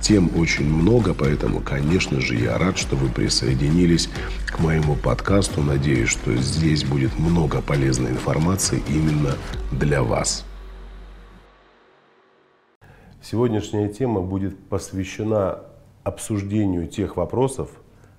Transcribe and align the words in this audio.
Тем 0.00 0.30
очень 0.36 0.64
много, 0.64 1.12
поэтому, 1.12 1.60
конечно 1.60 2.20
же, 2.20 2.34
я 2.34 2.56
рад, 2.56 2.78
что 2.78 2.96
вы 2.96 3.08
присоединились 3.10 4.08
к 4.46 4.58
моему 4.58 4.96
подкасту. 4.96 5.60
Надеюсь, 5.62 6.08
что 6.08 6.34
здесь 6.36 6.84
будет 6.84 7.18
много 7.18 7.60
полезной 7.60 8.10
информации 8.10 8.82
именно 8.88 9.36
для 9.72 10.02
вас. 10.02 10.44
Сегодняшняя 13.22 13.88
тема 13.88 14.22
будет 14.22 14.58
посвящена 14.68 15.60
обсуждению 16.02 16.88
тех 16.88 17.18
вопросов, 17.18 17.70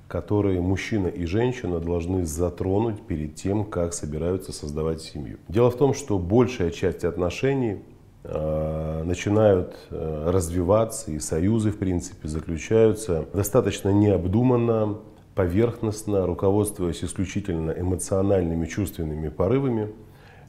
которые 0.07 0.61
мужчина 0.61 1.07
и 1.07 1.25
женщина 1.25 1.79
должны 1.79 2.25
затронуть 2.25 3.01
перед 3.01 3.35
тем, 3.35 3.65
как 3.65 3.93
собираются 3.93 4.51
создавать 4.51 5.01
семью. 5.01 5.39
Дело 5.47 5.71
в 5.71 5.77
том, 5.77 5.95
что 5.95 6.19
большая 6.19 6.69
часть 6.69 7.03
отношений 7.03 7.79
начинают 8.23 9.75
э, 9.89 10.29
развиваться, 10.29 11.11
и 11.11 11.19
союзы, 11.19 11.71
в 11.71 11.77
принципе, 11.77 12.27
заключаются 12.27 13.25
достаточно 13.33 13.89
необдуманно, 13.89 14.99
поверхностно, 15.35 16.25
руководствуясь 16.27 17.03
исключительно 17.03 17.71
эмоциональными, 17.71 18.65
чувственными 18.67 19.29
порывами. 19.29 19.91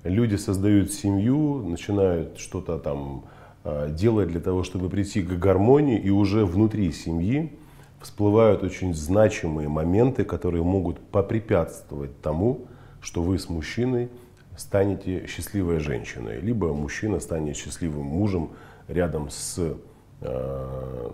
Люди 0.04 0.36
создают 0.36 0.92
семью, 0.92 1.62
начинают 1.62 2.38
что-то 2.38 2.78
там 2.78 3.24
э, 3.64 3.88
делать 3.90 4.28
для 4.28 4.40
того, 4.40 4.64
чтобы 4.64 4.90
прийти 4.90 5.22
к 5.22 5.38
гармонии, 5.38 5.98
и 5.98 6.10
уже 6.10 6.44
внутри 6.44 6.92
семьи 6.92 7.52
всплывают 8.00 8.62
очень 8.62 8.94
значимые 8.94 9.68
моменты, 9.68 10.24
которые 10.24 10.64
могут 10.64 10.98
попрепятствовать 10.98 12.20
тому, 12.20 12.66
что 13.00 13.22
вы 13.22 13.38
с 13.38 13.48
мужчиной 13.48 14.10
станете 14.56 15.26
счастливой 15.26 15.78
женщиной, 15.78 16.40
либо 16.40 16.72
мужчина 16.72 17.20
станет 17.20 17.56
счастливым 17.56 18.04
мужем 18.04 18.50
рядом 18.88 19.30
с 19.30 19.76
э, 20.20 21.10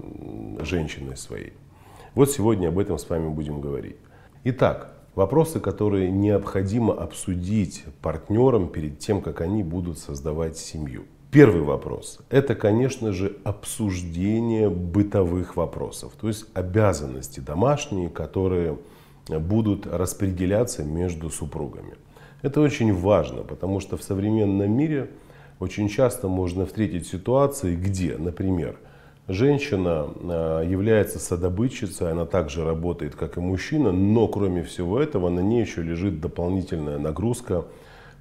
женщиной 0.61 1.17
своей. 1.17 1.53
Вот 2.15 2.31
сегодня 2.31 2.69
об 2.69 2.79
этом 2.79 2.99
с 2.99 3.09
вами 3.09 3.29
будем 3.29 3.61
говорить. 3.61 3.97
Итак, 4.45 4.93
вопросы, 5.15 5.61
которые 5.61 6.11
необходимо 6.11 6.95
обсудить 6.95 7.85
партнерам 8.03 8.69
перед 8.69 8.99
тем, 8.99 9.21
как 9.21 9.41
они 9.41 9.63
будут 9.63 9.99
создавать 9.99 10.57
семью. 10.57 11.05
Первый 11.31 11.61
вопрос– 11.61 12.21
это, 12.31 12.55
конечно 12.55 13.13
же, 13.13 13.37
обсуждение 13.45 14.71
бытовых 14.71 15.57
вопросов, 15.57 16.15
то 16.19 16.27
есть 16.27 16.47
обязанности 16.55 17.41
домашние, 17.41 18.09
которые 18.09 18.79
будут 19.29 19.87
распределяться 19.87 20.85
между 20.85 21.29
супругами. 21.29 21.97
Это 22.41 22.61
очень 22.61 22.95
важно, 22.95 23.43
потому 23.43 23.81
что 23.81 23.97
в 23.97 24.03
современном 24.03 24.71
мире 24.71 25.11
очень 25.59 25.89
часто 25.89 26.29
можно 26.29 26.67
встретить 26.67 27.07
ситуации, 27.07 27.75
где, 27.75 28.17
например, 28.17 28.79
женщина 29.27 30.07
а, 30.07 30.63
является 30.63 31.19
садобытчицей, 31.19 32.13
она 32.13 32.27
также 32.27 32.65
работает, 32.65 33.17
как 33.17 33.39
и 33.39 33.41
мужчина, 33.41 33.91
но 33.91 34.29
кроме 34.29 34.63
всего 34.63 35.01
этого 35.01 35.31
на 35.31 35.41
ней 35.41 35.63
еще 35.63 35.83
лежит 35.83 36.21
дополнительная 36.21 36.99
нагрузка 36.99 37.65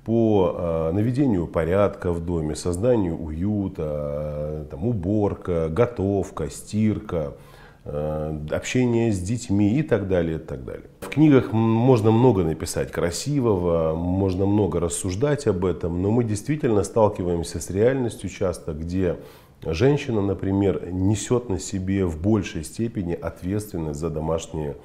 по 0.03 0.55
а, 0.55 0.91
наведению 0.93 1.45
порядка 1.45 2.11
в 2.11 2.25
доме, 2.25 2.55
созданию 2.55 3.15
уюта, 3.15 4.65
там, 4.71 4.83
уборка, 4.87 5.69
готовка, 5.69 6.49
стирка, 6.49 7.33
Э, 7.33 7.56
общение 7.87 9.13
с 9.13 9.19
детьми 9.19 9.79
и 9.79 9.83
так 9.83 10.07
далее, 10.07 10.35
и 10.35 10.39
так 10.39 10.65
далее. 10.65 10.87
В 10.99 11.07
книгах 11.07 11.53
можно 11.53 12.11
много 12.11 12.43
написать 12.43 12.91
красивого, 12.91 13.95
можно 13.95 14.45
много 14.45 14.79
рассуждать 14.79 15.47
об 15.47 15.63
этом, 15.63 16.01
но 16.01 16.11
мы 16.11 16.23
действительно 16.23 16.83
сталкиваемся 16.83 17.61
с 17.61 17.69
реальностью 17.69 18.29
часто, 18.29 18.73
где 18.73 19.17
женщина, 19.63 20.21
например, 20.21 20.89
несет 20.91 21.49
на 21.49 21.59
себе 21.59 22.05
в 22.05 22.21
большей 22.21 22.63
степени 22.63 23.13
ответственность 23.13 23.99
за 23.99 24.09
домашние 24.09 24.75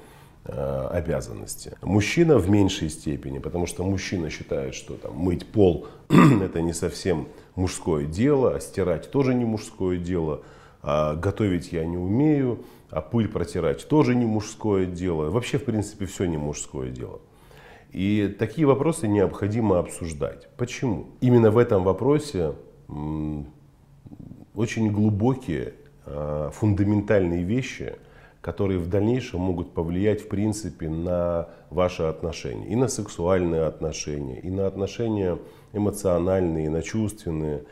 э, 0.45 0.87
обязанности. 0.91 1.73
Мужчина 1.81 2.37
в 2.37 2.49
меньшей 2.49 2.89
степени, 2.89 3.39
потому 3.39 3.65
что 3.65 3.83
мужчина 3.83 4.29
считает, 4.29 4.75
что 4.75 4.93
там, 4.95 5.15
мыть 5.15 5.45
пол 5.45 5.87
это 6.09 6.61
не 6.61 6.73
совсем 6.73 7.27
мужское 7.55 8.05
дело, 8.05 8.55
а 8.55 8.59
стирать 8.59 9.11
тоже 9.11 9.33
не 9.33 9.45
мужское 9.45 9.97
дело, 9.97 10.41
а 10.83 11.15
готовить 11.15 11.71
я 11.71 11.85
не 11.85 11.97
умею, 11.97 12.65
а 12.89 13.01
пыль 13.01 13.27
протирать 13.27 13.87
тоже 13.87 14.13
не 14.13 14.25
мужское 14.25 14.85
дело. 14.85 15.29
Вообще, 15.29 15.57
в 15.57 15.63
принципе, 15.63 16.05
все 16.05 16.25
не 16.25 16.37
мужское 16.37 16.89
дело. 16.91 17.21
И 17.91 18.35
такие 18.37 18.67
вопросы 18.67 19.07
необходимо 19.07 19.79
обсуждать. 19.79 20.49
Почему? 20.57 21.07
Именно 21.21 21.51
в 21.51 21.57
этом 21.57 21.83
вопросе 21.83 22.53
очень 24.55 24.91
глубокие, 24.91 25.73
а, 26.05 26.49
фундаментальные 26.51 27.43
вещи, 27.43 27.95
которые 28.41 28.77
в 28.77 28.89
дальнейшем 28.89 29.39
могут 29.39 29.73
повлиять, 29.73 30.21
в 30.21 30.27
принципе, 30.27 30.89
на 30.89 31.47
ваши 31.69 32.03
отношения. 32.03 32.67
И 32.67 32.75
на 32.75 32.89
сексуальные 32.89 33.65
отношения, 33.65 34.39
и 34.39 34.49
на 34.49 34.67
отношения 34.67 35.39
эмоциональные, 35.71 36.65
и 36.65 36.69
на 36.69 36.81
чувственные. 36.81 37.63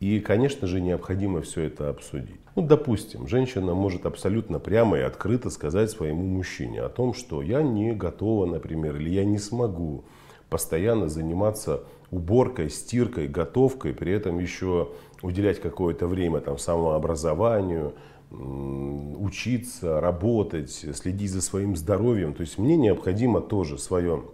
И, 0.00 0.20
конечно 0.20 0.66
же, 0.66 0.80
необходимо 0.80 1.40
все 1.40 1.62
это 1.62 1.88
обсудить. 1.88 2.40
Ну, 2.58 2.66
допустим, 2.66 3.28
женщина 3.28 3.72
может 3.72 4.04
абсолютно 4.04 4.58
прямо 4.58 4.98
и 4.98 5.02
открыто 5.02 5.48
сказать 5.48 5.92
своему 5.92 6.24
мужчине 6.24 6.82
о 6.82 6.88
том, 6.88 7.14
что 7.14 7.40
я 7.40 7.62
не 7.62 7.92
готова, 7.92 8.46
например, 8.46 8.96
или 8.96 9.10
я 9.10 9.24
не 9.24 9.38
смогу 9.38 10.02
постоянно 10.50 11.08
заниматься 11.08 11.84
уборкой, 12.10 12.68
стиркой, 12.68 13.28
готовкой, 13.28 13.94
при 13.94 14.10
этом 14.10 14.40
еще 14.40 14.88
уделять 15.22 15.60
какое-то 15.60 16.08
время 16.08 16.40
там, 16.40 16.58
самообразованию, 16.58 17.94
учиться, 18.32 20.00
работать, 20.00 20.72
следить 20.72 21.30
за 21.30 21.42
своим 21.42 21.76
здоровьем. 21.76 22.34
То 22.34 22.40
есть 22.40 22.58
мне 22.58 22.76
необходимо 22.76 23.40
тоже 23.40 23.78
свое 23.78 24.24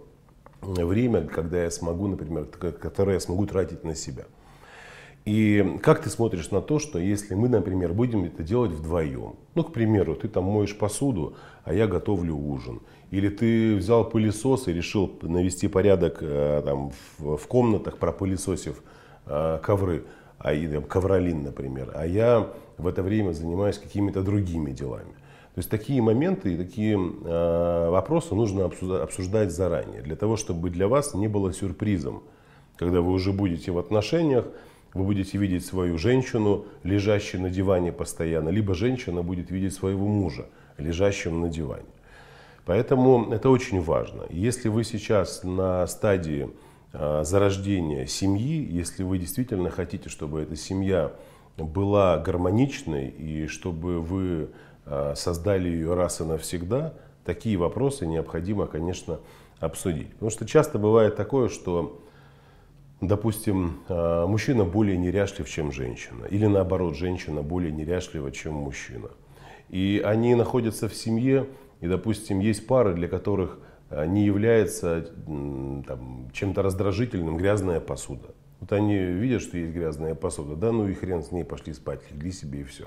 время, 0.63 1.27
когда 1.27 1.61
я 1.61 1.69
смогу, 1.69 2.07
например, 2.07 2.45
которое 2.45 3.13
я 3.13 3.19
смогу 3.19 3.45
тратить 3.45 3.83
на 3.83 3.93
себя. 3.93 4.25
И 5.25 5.79
как 5.81 6.03
ты 6.03 6.09
смотришь 6.11 6.51
на 6.51 6.61
то, 6.61 6.77
что 6.77 6.99
если 6.99 7.33
мы, 7.33 7.49
например, 7.49 7.93
будем 7.93 8.25
это 8.25 8.43
делать 8.43 8.71
вдвоем, 8.71 9.35
ну, 9.55 9.63
к 9.63 9.73
примеру, 9.73 10.15
ты 10.15 10.27
там 10.27 10.43
моешь 10.43 10.77
посуду, 10.77 11.35
а 11.63 11.73
я 11.73 11.87
готовлю 11.87 12.35
ужин, 12.37 12.81
или 13.09 13.29
ты 13.29 13.75
взял 13.75 14.07
пылесос 14.07 14.67
и 14.67 14.73
решил 14.73 15.11
навести 15.23 15.67
порядок 15.67 16.19
э, 16.21 16.61
там, 16.63 16.91
в, 17.17 17.37
в 17.37 17.47
комнатах, 17.47 17.97
пропылесосив 17.97 18.83
э, 19.25 19.59
ковры, 19.63 20.05
а, 20.37 20.53
или 20.53 20.79
ковролин, 20.79 21.41
например, 21.41 21.91
а 21.95 22.05
я 22.05 22.47
в 22.77 22.85
это 22.85 23.01
время 23.01 23.31
занимаюсь 23.31 23.79
какими-то 23.79 24.21
другими 24.21 24.71
делами. 24.71 25.13
То 25.55 25.59
есть 25.59 25.69
такие 25.71 26.01
моменты 26.03 26.53
и 26.53 26.57
такие 26.57 26.97
э, 26.97 27.89
вопросы 27.89 28.35
нужно 28.35 28.65
обсуждать 28.65 29.51
заранее, 29.51 30.03
для 30.03 30.15
того, 30.17 30.35
чтобы 30.35 30.69
для 30.69 30.87
вас 30.87 31.15
не 31.15 31.27
было 31.27 31.51
сюрпризом, 31.51 32.21
когда 32.75 33.01
вы 33.01 33.11
уже 33.11 33.31
будете 33.31 33.71
в 33.71 33.79
отношениях, 33.79 34.45
вы 34.95 35.03
будете 35.03 35.37
видеть 35.37 35.65
свою 35.65 35.97
женщину, 35.99 36.65
лежащую 36.83 37.41
на 37.41 37.49
диване 37.49 37.91
постоянно, 37.91 38.49
либо 38.49 38.73
женщина 38.73 39.21
будет 39.21 39.51
видеть 39.51 39.73
своего 39.73 40.07
мужа, 40.07 40.47
лежащим 40.77 41.41
на 41.41 41.49
диване. 41.49 41.85
Поэтому 42.65 43.31
это 43.31 43.49
очень 43.49 43.81
важно. 43.81 44.23
Если 44.29 44.69
вы 44.69 44.85
сейчас 44.85 45.43
на 45.43 45.85
стадии 45.85 46.49
а, 46.93 47.23
зарождения 47.25 48.05
семьи, 48.05 48.65
если 48.71 49.03
вы 49.03 49.19
действительно 49.19 49.69
хотите, 49.69 50.09
чтобы 50.09 50.41
эта 50.41 50.55
семья 50.55 51.11
была 51.57 52.17
гармоничной 52.17 53.09
и 53.09 53.47
чтобы 53.47 53.99
вы 53.99 54.49
а, 54.85 55.13
создали 55.15 55.67
ее 55.67 55.93
раз 55.93 56.21
и 56.21 56.23
навсегда, 56.23 56.93
такие 57.25 57.57
вопросы 57.57 58.07
необходимо, 58.07 58.65
конечно, 58.65 59.19
обсудить. 59.59 60.09
Потому 60.13 60.31
что 60.31 60.47
часто 60.47 60.79
бывает 60.79 61.17
такое, 61.17 61.49
что 61.49 62.01
допустим, 63.01 63.81
э, 63.87 64.25
мужчина 64.27 64.63
более 64.63 64.97
неряшлив, 64.97 65.49
чем 65.49 65.71
женщина, 65.71 66.25
или 66.25 66.45
наоборот, 66.45 66.95
женщина 66.95 67.41
более 67.41 67.71
неряшлива, 67.71 68.31
чем 68.31 68.53
мужчина. 68.53 69.09
И 69.69 70.01
они 70.05 70.35
находятся 70.35 70.87
в 70.87 70.95
семье, 70.95 71.47
и, 71.81 71.87
допустим, 71.87 72.39
есть 72.39 72.67
пары, 72.67 72.93
для 72.93 73.07
которых 73.07 73.59
э, 73.89 74.05
не 74.05 74.25
является 74.25 75.01
там, 75.25 76.29
чем-то 76.33 76.61
раздражительным 76.61 77.37
грязная 77.37 77.79
посуда. 77.79 78.33
Вот 78.59 78.71
они 78.71 78.97
видят, 78.97 79.41
что 79.41 79.57
есть 79.57 79.73
грязная 79.73 80.15
посуда, 80.15 80.55
да, 80.55 80.71
ну 80.71 80.87
и 80.87 80.93
хрен 80.93 81.21
с 81.23 81.31
ней, 81.31 81.43
пошли 81.43 81.73
спать, 81.73 81.99
легли 82.11 82.31
себе 82.31 82.61
и 82.61 82.63
все. 82.63 82.85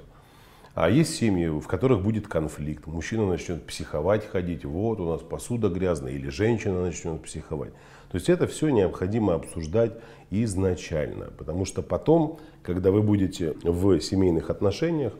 А 0.74 0.88
есть 0.88 1.16
семьи, 1.16 1.48
в 1.48 1.66
которых 1.66 2.02
будет 2.02 2.28
конфликт. 2.28 2.86
Мужчина 2.86 3.26
начнет 3.26 3.66
психовать, 3.66 4.24
ходить, 4.24 4.64
вот 4.64 5.00
у 5.00 5.10
нас 5.10 5.20
посуда 5.22 5.68
грязная, 5.68 6.12
или 6.12 6.28
женщина 6.28 6.82
начнет 6.82 7.20
психовать. 7.20 7.72
То 8.10 8.16
есть 8.16 8.28
это 8.28 8.46
все 8.46 8.70
необходимо 8.70 9.34
обсуждать 9.34 9.92
изначально. 10.30 11.26
Потому 11.36 11.64
что 11.64 11.82
потом, 11.82 12.38
когда 12.62 12.90
вы 12.90 13.02
будете 13.02 13.54
в 13.62 14.00
семейных 14.00 14.50
отношениях, 14.50 15.12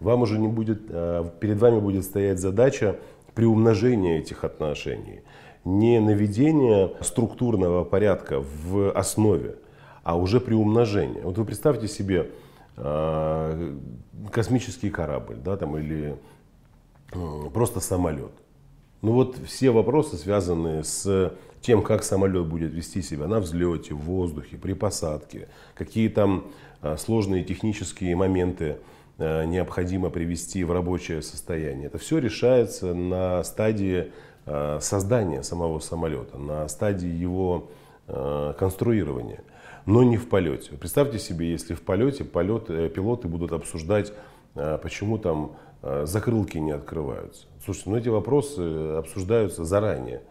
вам 0.00 0.22
уже 0.22 0.38
не 0.38 0.48
будет, 0.48 0.82
э, 0.88 1.24
перед 1.40 1.58
вами 1.58 1.78
будет 1.80 2.04
стоять 2.04 2.40
задача 2.40 2.96
приумножения 3.34 4.18
этих 4.18 4.44
отношений. 4.44 5.20
Не 5.64 6.00
наведение 6.00 6.92
структурного 7.00 7.84
порядка 7.84 8.40
в 8.40 8.90
основе, 8.90 9.56
а 10.02 10.16
уже 10.16 10.40
приумножение. 10.40 11.22
Вот 11.22 11.38
вы 11.38 11.44
представьте 11.44 11.86
себе, 11.86 12.30
Э, 12.76 13.76
космический 14.30 14.90
корабль, 14.90 15.36
да, 15.36 15.56
там, 15.56 15.76
или 15.76 16.16
просто 17.52 17.80
самолет. 17.80 18.32
Ну 19.02 19.12
вот 19.12 19.36
все 19.46 19.70
вопросы, 19.70 20.16
связанные 20.16 20.82
с 20.82 21.34
тем, 21.62 21.82
как 21.82 22.04
самолет 22.04 22.46
будет 22.46 22.72
вести 22.72 23.00
себя 23.00 23.26
на 23.26 23.40
взлете, 23.40 23.94
в 23.94 24.00
воздухе, 24.00 24.56
при 24.56 24.74
посадке, 24.74 25.48
какие 25.74 26.08
там 26.08 26.44
э, 26.82 26.96
сложные 26.98 27.44
технические 27.44 28.14
моменты 28.16 28.76
э, 29.18 29.44
необходимо 29.46 30.10
привести 30.10 30.64
в 30.64 30.72
рабочее 30.72 31.22
состояние. 31.22 31.86
Это 31.86 31.98
все 31.98 32.18
решается 32.18 32.94
на 32.94 33.42
стадии 33.44 34.12
создания 34.80 35.44
самого 35.44 35.78
самолета, 35.78 36.36
на 36.36 36.66
стадии 36.66 37.06
его 37.06 37.70
конструирования 38.58 39.44
но 39.86 40.02
не 40.02 40.16
в 40.16 40.28
полете. 40.28 40.72
Представьте 40.72 41.18
себе, 41.18 41.50
если 41.50 41.74
в 41.74 41.82
полете 41.82 42.24
полет, 42.24 42.70
э, 42.70 42.88
пилоты 42.88 43.28
будут 43.28 43.52
обсуждать, 43.52 44.12
э, 44.54 44.78
почему 44.82 45.18
там 45.18 45.56
э, 45.82 46.04
закрылки 46.06 46.58
не 46.58 46.72
открываются. 46.72 47.46
Слушайте, 47.64 47.90
ну 47.90 47.96
эти 47.96 48.08
вопросы 48.08 48.60
обсуждаются 48.98 49.64
заранее. 49.64 50.22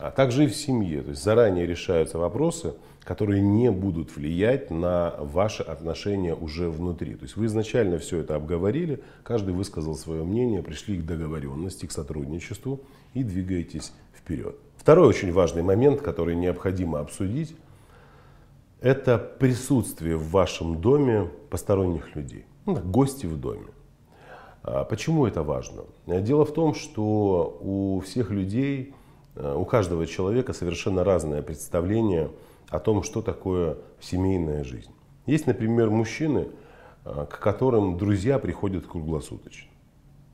А 0.00 0.10
также 0.10 0.44
и 0.44 0.46
в 0.46 0.56
семье. 0.56 1.02
То 1.02 1.10
есть 1.10 1.22
заранее 1.22 1.66
решаются 1.66 2.18
вопросы, 2.18 2.74
которые 3.04 3.42
не 3.42 3.70
будут 3.70 4.16
влиять 4.16 4.70
на 4.70 5.14
ваши 5.18 5.62
отношения 5.62 6.34
уже 6.34 6.70
внутри. 6.70 7.14
То 7.14 7.24
есть 7.24 7.36
вы 7.36 7.46
изначально 7.46 7.98
все 7.98 8.18
это 8.18 8.34
обговорили, 8.34 9.02
каждый 9.22 9.52
высказал 9.52 9.94
свое 9.94 10.24
мнение, 10.24 10.62
пришли 10.62 10.98
к 10.98 11.04
договоренности, 11.04 11.86
к 11.86 11.92
сотрудничеству 11.92 12.80
и 13.14 13.22
двигаетесь 13.22 13.92
вперед. 14.14 14.56
Второй 14.76 15.08
очень 15.08 15.32
важный 15.32 15.62
момент, 15.62 16.00
который 16.00 16.34
необходимо 16.34 17.00
обсудить– 17.00 17.54
это 18.80 19.18
присутствие 19.18 20.16
в 20.16 20.30
вашем 20.30 20.80
доме 20.80 21.28
посторонних 21.50 22.16
людей, 22.16 22.46
ну, 22.64 22.76
гости 22.76 23.26
в 23.26 23.38
доме. 23.38 23.66
А 24.62 24.84
почему 24.84 25.26
это 25.26 25.42
важно? 25.42 25.82
Дело 26.06 26.44
в 26.46 26.52
том, 26.54 26.74
что 26.74 27.58
у 27.60 28.00
всех 28.00 28.30
людей, 28.30 28.94
у 29.36 29.64
каждого 29.64 30.06
человека 30.06 30.52
совершенно 30.52 31.04
разное 31.04 31.42
представление 31.42 32.30
о 32.70 32.78
том, 32.78 33.02
что 33.02 33.22
такое 33.22 33.76
семейная 34.00 34.64
жизнь. 34.64 34.90
Есть, 35.26 35.46
например, 35.46 35.90
мужчины, 35.90 36.48
э, 37.04 37.26
к 37.28 37.38
которым 37.38 37.98
друзья 37.98 38.38
приходят 38.38 38.86
круглосуточно. 38.86 39.68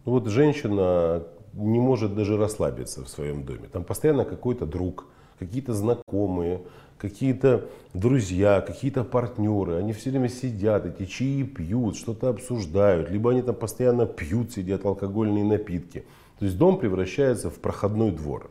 Ну 0.05 0.13
вот 0.13 0.27
женщина 0.29 1.25
не 1.53 1.79
может 1.79 2.15
даже 2.15 2.37
расслабиться 2.37 3.05
в 3.05 3.09
своем 3.09 3.45
доме. 3.45 3.69
Там 3.73 3.85
постоянно 3.85 4.25
какой-то 4.25 4.67
друг, 4.67 5.07
какие-то 5.39 5.73
знакомые, 5.75 6.63
какие-то 6.99 7.69
друзья, 7.93 8.61
какие-то 8.61 9.05
партнеры, 9.05 9.75
они 9.77 9.93
все 9.93 10.11
время 10.11 10.29
сидят, 10.29 10.87
эти 10.87 11.07
чаи 11.07 11.43
пьют, 11.43 11.97
что-то 11.97 12.29
обсуждают, 12.29 13.11
либо 13.11 13.33
они 13.33 13.43
там 13.43 13.55
постоянно 13.55 14.07
пьют, 14.07 14.53
сидят 14.53 14.85
алкогольные 14.85 15.45
напитки. 15.45 16.05
То 16.39 16.45
есть 16.45 16.57
дом 16.59 16.79
превращается 16.79 17.51
в 17.51 17.59
проходной 17.59 18.13
двор. 18.13 18.51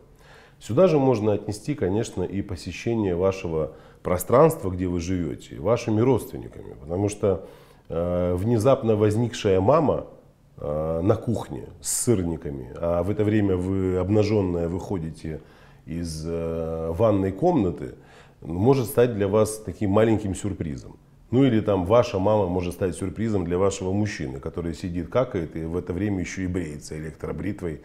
Сюда 0.65 0.87
же 0.87 0.97
можно 0.97 1.33
отнести, 1.33 1.75
конечно, 1.75 2.23
и 2.23 2.41
посещение 2.41 3.15
вашего 3.15 3.73
пространства, 4.01 4.71
где 4.71 4.87
вы 4.87 4.99
живете, 4.99 5.59
вашими 5.59 6.01
родственниками. 6.01 6.73
Потому 6.81 7.07
что 7.07 7.45
э, 7.87 8.33
внезапно 8.33 8.95
возникшая 8.95 9.61
мама 9.61 10.07
э, 10.57 11.01
на 11.03 11.15
кухне 11.17 11.67
с 11.81 12.05
сырниками, 12.05 12.73
а 12.77 13.03
в 13.03 13.11
это 13.11 13.23
время 13.23 13.55
вы 13.57 13.97
обнаженная 13.97 14.67
выходите 14.67 15.41
из 15.85 16.25
э, 16.25 16.91
ванной 16.97 17.31
комнаты, 17.31 17.93
может 18.41 18.87
стать 18.87 19.13
для 19.13 19.27
вас 19.27 19.59
таким 19.59 19.91
маленьким 19.91 20.33
сюрпризом. 20.33 20.97
Ну 21.29 21.43
или 21.43 21.59
там 21.59 21.85
ваша 21.85 22.17
мама 22.17 22.47
может 22.47 22.73
стать 22.73 22.95
сюрпризом 22.95 23.45
для 23.45 23.59
вашего 23.59 23.91
мужчины, 23.91 24.39
который 24.39 24.73
сидит, 24.73 25.09
какает 25.09 25.55
и 25.55 25.63
в 25.63 25.77
это 25.77 25.93
время 25.93 26.21
еще 26.21 26.43
и 26.43 26.47
бреется 26.47 26.97
электробритвой 26.97 27.81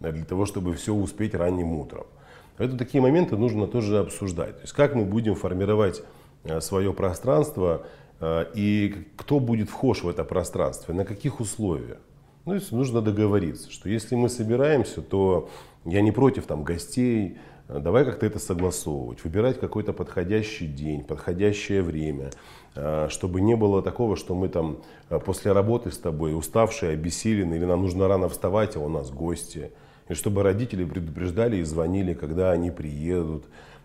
для 0.00 0.24
того, 0.24 0.46
чтобы 0.46 0.72
все 0.72 0.94
успеть 0.94 1.34
ранним 1.34 1.72
утром. 1.72 2.06
Это 2.58 2.76
такие 2.76 3.00
моменты 3.00 3.36
нужно 3.36 3.66
тоже 3.66 3.98
обсуждать. 3.98 4.56
То 4.56 4.62
есть 4.62 4.72
как 4.72 4.94
мы 4.94 5.04
будем 5.04 5.34
формировать 5.34 6.02
э, 6.44 6.60
свое 6.60 6.92
пространство 6.92 7.86
э, 8.20 8.46
и 8.54 9.06
кто 9.16 9.40
будет 9.40 9.70
вхож 9.70 10.02
в 10.02 10.08
это 10.08 10.24
пространство, 10.24 10.92
на 10.92 11.04
каких 11.04 11.40
условиях. 11.40 11.98
Ну, 12.44 12.54
есть 12.54 12.72
нужно 12.72 13.00
договориться, 13.00 13.70
что 13.70 13.88
если 13.88 14.16
мы 14.16 14.28
собираемся, 14.28 15.00
то 15.00 15.48
я 15.84 16.00
не 16.00 16.10
против 16.10 16.46
там 16.46 16.64
гостей, 16.64 17.38
Давай 17.68 18.04
как-то 18.04 18.26
это 18.26 18.38
согласовывать, 18.38 19.24
выбирать 19.24 19.58
какой-то 19.58 19.92
подходящий 19.92 20.66
день, 20.66 21.02
подходящее 21.04 21.82
время, 21.82 22.30
чтобы 23.08 23.40
не 23.40 23.54
было 23.54 23.82
такого, 23.82 24.16
что 24.16 24.34
мы 24.34 24.48
там 24.48 24.78
после 25.24 25.52
работы 25.52 25.90
с 25.90 25.98
тобой 25.98 26.36
уставшие, 26.36 26.92
обессиленные, 26.92 27.58
или 27.58 27.64
нам 27.64 27.82
нужно 27.82 28.08
рано 28.08 28.28
вставать, 28.28 28.76
а 28.76 28.80
у 28.80 28.88
нас 28.88 29.10
гости. 29.10 29.70
И 30.12 30.14
чтобы 30.14 30.42
родители 30.42 30.84
предупреждали 30.84 31.56
и 31.56 31.62
звонили, 31.62 32.12
когда 32.12 32.52
они 32.52 32.70
приедут, 32.70 33.44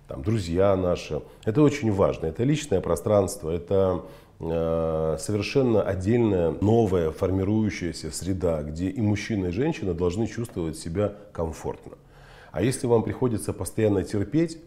там, 0.09 0.23
друзья 0.23 0.75
наши. 0.75 1.21
Это 1.45 1.61
очень 1.61 1.89
важно, 1.89 2.25
это 2.25 2.43
личное 2.43 2.81
пространство, 2.81 3.49
это 3.49 4.03
э, 4.41 5.15
совершенно 5.19 5.81
отдельная, 5.81 6.53
новая, 6.59 7.11
формирующаяся 7.11 8.11
среда, 8.11 8.61
где 8.63 8.89
и 8.89 8.99
мужчина, 8.99 9.47
и 9.47 9.51
женщина 9.51 9.93
должны 9.93 10.27
чувствовать 10.27 10.77
себя 10.77 11.13
комфортно. 11.31 11.93
А 12.51 12.61
если 12.61 12.87
вам 12.87 13.03
приходится 13.03 13.53
постоянно 13.53 14.03
терпеть, 14.03 14.57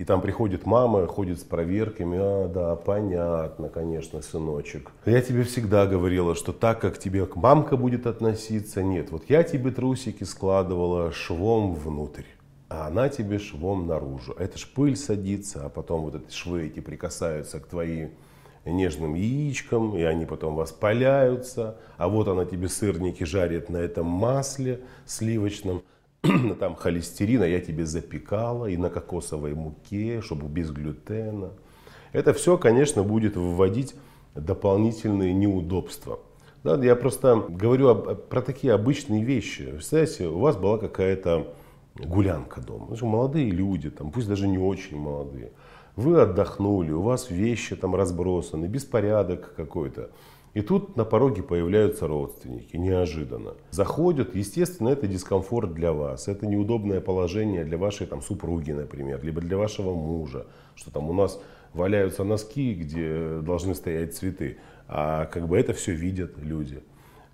и 0.00 0.04
там 0.04 0.22
приходит 0.22 0.64
мама, 0.64 1.06
ходит 1.06 1.40
с 1.40 1.44
проверками, 1.44 2.18
а, 2.18 2.48
да, 2.48 2.74
понятно, 2.74 3.68
конечно, 3.68 4.22
сыночек. 4.22 4.92
Я 5.04 5.20
тебе 5.20 5.42
всегда 5.42 5.86
говорила, 5.86 6.34
что 6.34 6.54
так, 6.54 6.80
как 6.80 6.98
тебе 6.98 7.28
мамка 7.34 7.76
будет 7.76 8.06
относиться, 8.06 8.82
нет. 8.82 9.10
Вот 9.10 9.24
я 9.28 9.42
тебе 9.42 9.70
трусики 9.70 10.24
складывала 10.24 11.12
швом 11.12 11.74
внутрь, 11.74 12.24
а 12.70 12.86
она 12.86 13.10
тебе 13.10 13.38
швом 13.38 13.86
наружу. 13.86 14.32
Это 14.38 14.56
ж 14.56 14.66
пыль 14.74 14.96
садится, 14.96 15.66
а 15.66 15.68
потом 15.68 16.00
вот 16.00 16.14
эти 16.14 16.32
швы 16.34 16.68
эти 16.68 16.80
прикасаются 16.80 17.60
к 17.60 17.66
твоим 17.66 18.12
нежным 18.64 19.12
яичкам, 19.14 19.94
и 19.98 20.00
они 20.00 20.24
потом 20.24 20.54
воспаляются. 20.54 21.76
А 21.98 22.08
вот 22.08 22.26
она 22.26 22.46
тебе 22.46 22.70
сырники 22.70 23.24
жарит 23.24 23.68
на 23.68 23.76
этом 23.76 24.06
масле 24.06 24.80
сливочном. 25.04 25.82
там 26.58 26.74
холестерина 26.74 27.44
я 27.44 27.60
тебе 27.60 27.86
запекала 27.86 28.66
и 28.66 28.76
на 28.76 28.90
кокосовой 28.90 29.54
муке, 29.54 30.20
чтобы 30.20 30.48
без 30.48 30.70
глютена. 30.70 31.52
Это 32.12 32.32
все, 32.34 32.58
конечно, 32.58 33.02
будет 33.02 33.36
вводить 33.36 33.94
дополнительные 34.34 35.32
неудобства. 35.32 36.18
Да, 36.62 36.82
я 36.84 36.94
просто 36.94 37.46
говорю 37.48 37.88
об, 37.88 38.14
про 38.28 38.42
такие 38.42 38.74
обычные 38.74 39.24
вещи. 39.24 39.70
Представляете, 39.70 40.26
у 40.26 40.40
вас 40.40 40.56
была 40.56 40.76
какая-то 40.76 41.54
гулянка 41.94 42.60
дома. 42.60 42.94
Молодые 43.00 43.50
люди, 43.50 43.90
там, 43.90 44.10
пусть 44.10 44.28
даже 44.28 44.46
не 44.46 44.58
очень 44.58 44.98
молодые. 44.98 45.52
Вы 45.96 46.20
отдохнули, 46.20 46.92
у 46.92 47.02
вас 47.02 47.30
вещи 47.30 47.76
там 47.76 47.94
разбросаны, 47.94 48.66
беспорядок 48.66 49.54
какой-то. 49.56 50.10
И 50.52 50.62
тут 50.62 50.96
на 50.96 51.04
пороге 51.04 51.42
появляются 51.42 52.08
родственники, 52.08 52.76
неожиданно. 52.76 53.54
Заходят, 53.70 54.34
естественно, 54.34 54.88
это 54.88 55.06
дискомфорт 55.06 55.74
для 55.74 55.92
вас, 55.92 56.26
это 56.26 56.46
неудобное 56.46 57.00
положение 57.00 57.64
для 57.64 57.78
вашей 57.78 58.06
там, 58.08 58.20
супруги, 58.20 58.72
например, 58.72 59.22
либо 59.22 59.40
для 59.40 59.56
вашего 59.56 59.94
мужа, 59.94 60.46
что 60.74 60.90
там 60.90 61.08
у 61.08 61.12
нас 61.12 61.40
валяются 61.72 62.24
носки, 62.24 62.74
где 62.74 63.38
должны 63.42 63.76
стоять 63.76 64.14
цветы, 64.16 64.58
а 64.88 65.26
как 65.26 65.46
бы 65.46 65.56
это 65.56 65.72
все 65.72 65.92
видят 65.92 66.36
люди, 66.38 66.82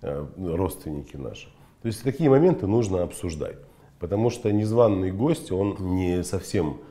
э, 0.03 0.27
родственники 0.37 1.15
наши. 1.15 1.47
То 1.81 1.87
есть 1.87 2.03
такие 2.03 2.29
моменты 2.29 2.67
нужно 2.67 3.01
обсуждать, 3.01 3.57
потому 3.97 4.29
что 4.29 4.51
незваный 4.51 5.11
гость, 5.11 5.51
он 5.51 5.75
не 5.95 6.23
совсем 6.23 6.81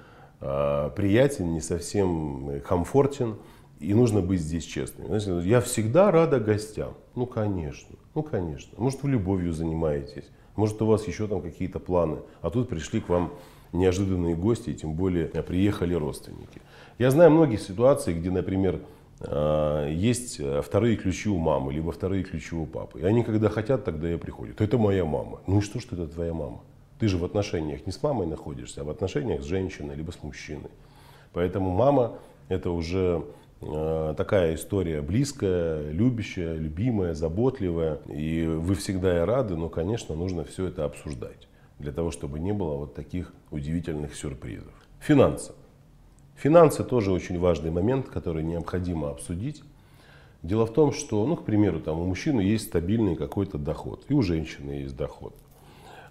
э, 0.41 0.91
приятен, 0.97 1.53
не 1.53 1.61
совсем 1.61 2.61
комфортен, 2.67 3.37
И 3.79 3.93
нужно 3.93 4.23
быть 4.23 4.41
здесь 4.41 4.65
честным. 4.65 5.15
Я 5.43 5.61
всегда 5.61 6.11
рада 6.11 6.41
гостям. 6.41 6.95
Ну, 7.15 7.27
конечно. 7.27 7.97
Ну, 8.15 8.23
конечно. 8.23 8.73
Может, 8.79 9.03
вы 9.03 9.11
любовью 9.11 9.53
занимаетесь. 9.53 10.25
Может, 10.57 10.81
у 10.81 10.87
вас 10.87 11.07
еще 11.07 11.27
там 11.27 11.43
какие-то 11.43 11.79
планы. 11.79 12.19
А 12.41 12.51
тут 12.51 12.69
пришли 12.69 13.01
к 13.01 13.09
вам 13.11 13.33
неожиданные 13.73 14.35
гости, 14.35 14.71
и 14.71 14.75
тем 14.75 14.95
более 14.95 15.27
приехали 15.27 15.93
родственники. 15.93 16.63
Я 16.99 17.11
знаю 17.11 17.31
многие 17.31 17.59
ситуации, 17.59 18.15
где, 18.15 18.31
например, 18.31 18.81
а, 19.21 19.87
есть 19.91 20.41
вторые 20.63 20.97
ключи 20.97 21.29
у 21.29 21.37
мамы, 21.37 21.75
либо 21.75 21.93
вторые 21.93 22.25
ключи 22.25 22.55
у 22.55 22.65
папы. 22.65 23.01
И 23.01 23.05
они, 23.05 23.23
когда 23.23 23.51
хотят, 23.51 23.85
тогда 23.85 24.11
и 24.11 24.17
приходят. 24.17 24.61
Это 24.63 24.79
моя 24.79 25.05
мама. 25.05 25.41
Ну 25.47 25.59
и 25.59 25.61
что, 25.61 25.81
что 25.81 25.97
это 25.97 26.09
твоя 26.09 26.33
мама? 26.33 26.61
Ты 26.99 27.09
же 27.09 27.19
в 27.19 27.25
отношениях 27.25 27.85
не 27.87 27.93
с 27.93 28.03
мамой 28.03 28.27
находишься, 28.27 28.81
а 28.81 28.85
в 28.85 28.91
отношениях 28.91 29.43
с 29.43 29.45
женщиной, 29.45 29.95
либо 29.97 30.13
с 30.13 30.23
мужчиной. 30.23 30.71
Поэтому 31.35 31.71
мама 31.71 32.19
это 32.49 32.71
уже 32.71 33.23
э, 33.23 33.23
такая 33.61 34.55
история 34.55 35.01
близкая, 35.03 35.91
любящая, 35.91 36.57
любимая, 36.57 37.15
заботливая. 37.15 38.01
И 38.09 38.47
вы 38.47 38.75
всегда 38.75 39.23
и 39.23 39.25
рады, 39.25 39.57
но, 39.57 39.69
конечно, 39.69 40.15
нужно 40.15 40.45
все 40.45 40.67
это 40.67 40.85
обсуждать 40.85 41.49
для 41.79 41.93
того, 41.93 42.11
чтобы 42.11 42.39
не 42.39 42.53
было 42.53 42.77
вот 42.77 42.95
таких 42.95 43.33
удивительных 43.51 44.15
сюрпризов. 44.15 44.73
Финансы. 45.01 45.53
Финансы 46.37 46.85
тоже 46.85 47.13
очень 47.13 47.39
важный 47.39 47.71
момент, 47.71 48.09
который 48.09 48.43
необходимо 48.43 49.11
обсудить. 49.11 49.63
Дело 50.43 50.67
в 50.67 50.73
том, 50.73 50.93
что, 50.93 51.27
ну, 51.27 51.37
к 51.37 51.45
примеру, 51.45 51.81
там, 51.81 51.99
у 51.99 52.05
мужчины 52.05 52.41
есть 52.41 52.67
стабильный 52.67 53.17
какой-то 53.17 53.59
доход, 53.59 54.05
и 54.09 54.15
у 54.15 54.23
женщины 54.23 54.73
есть 54.73 54.97
доход. 54.97 55.35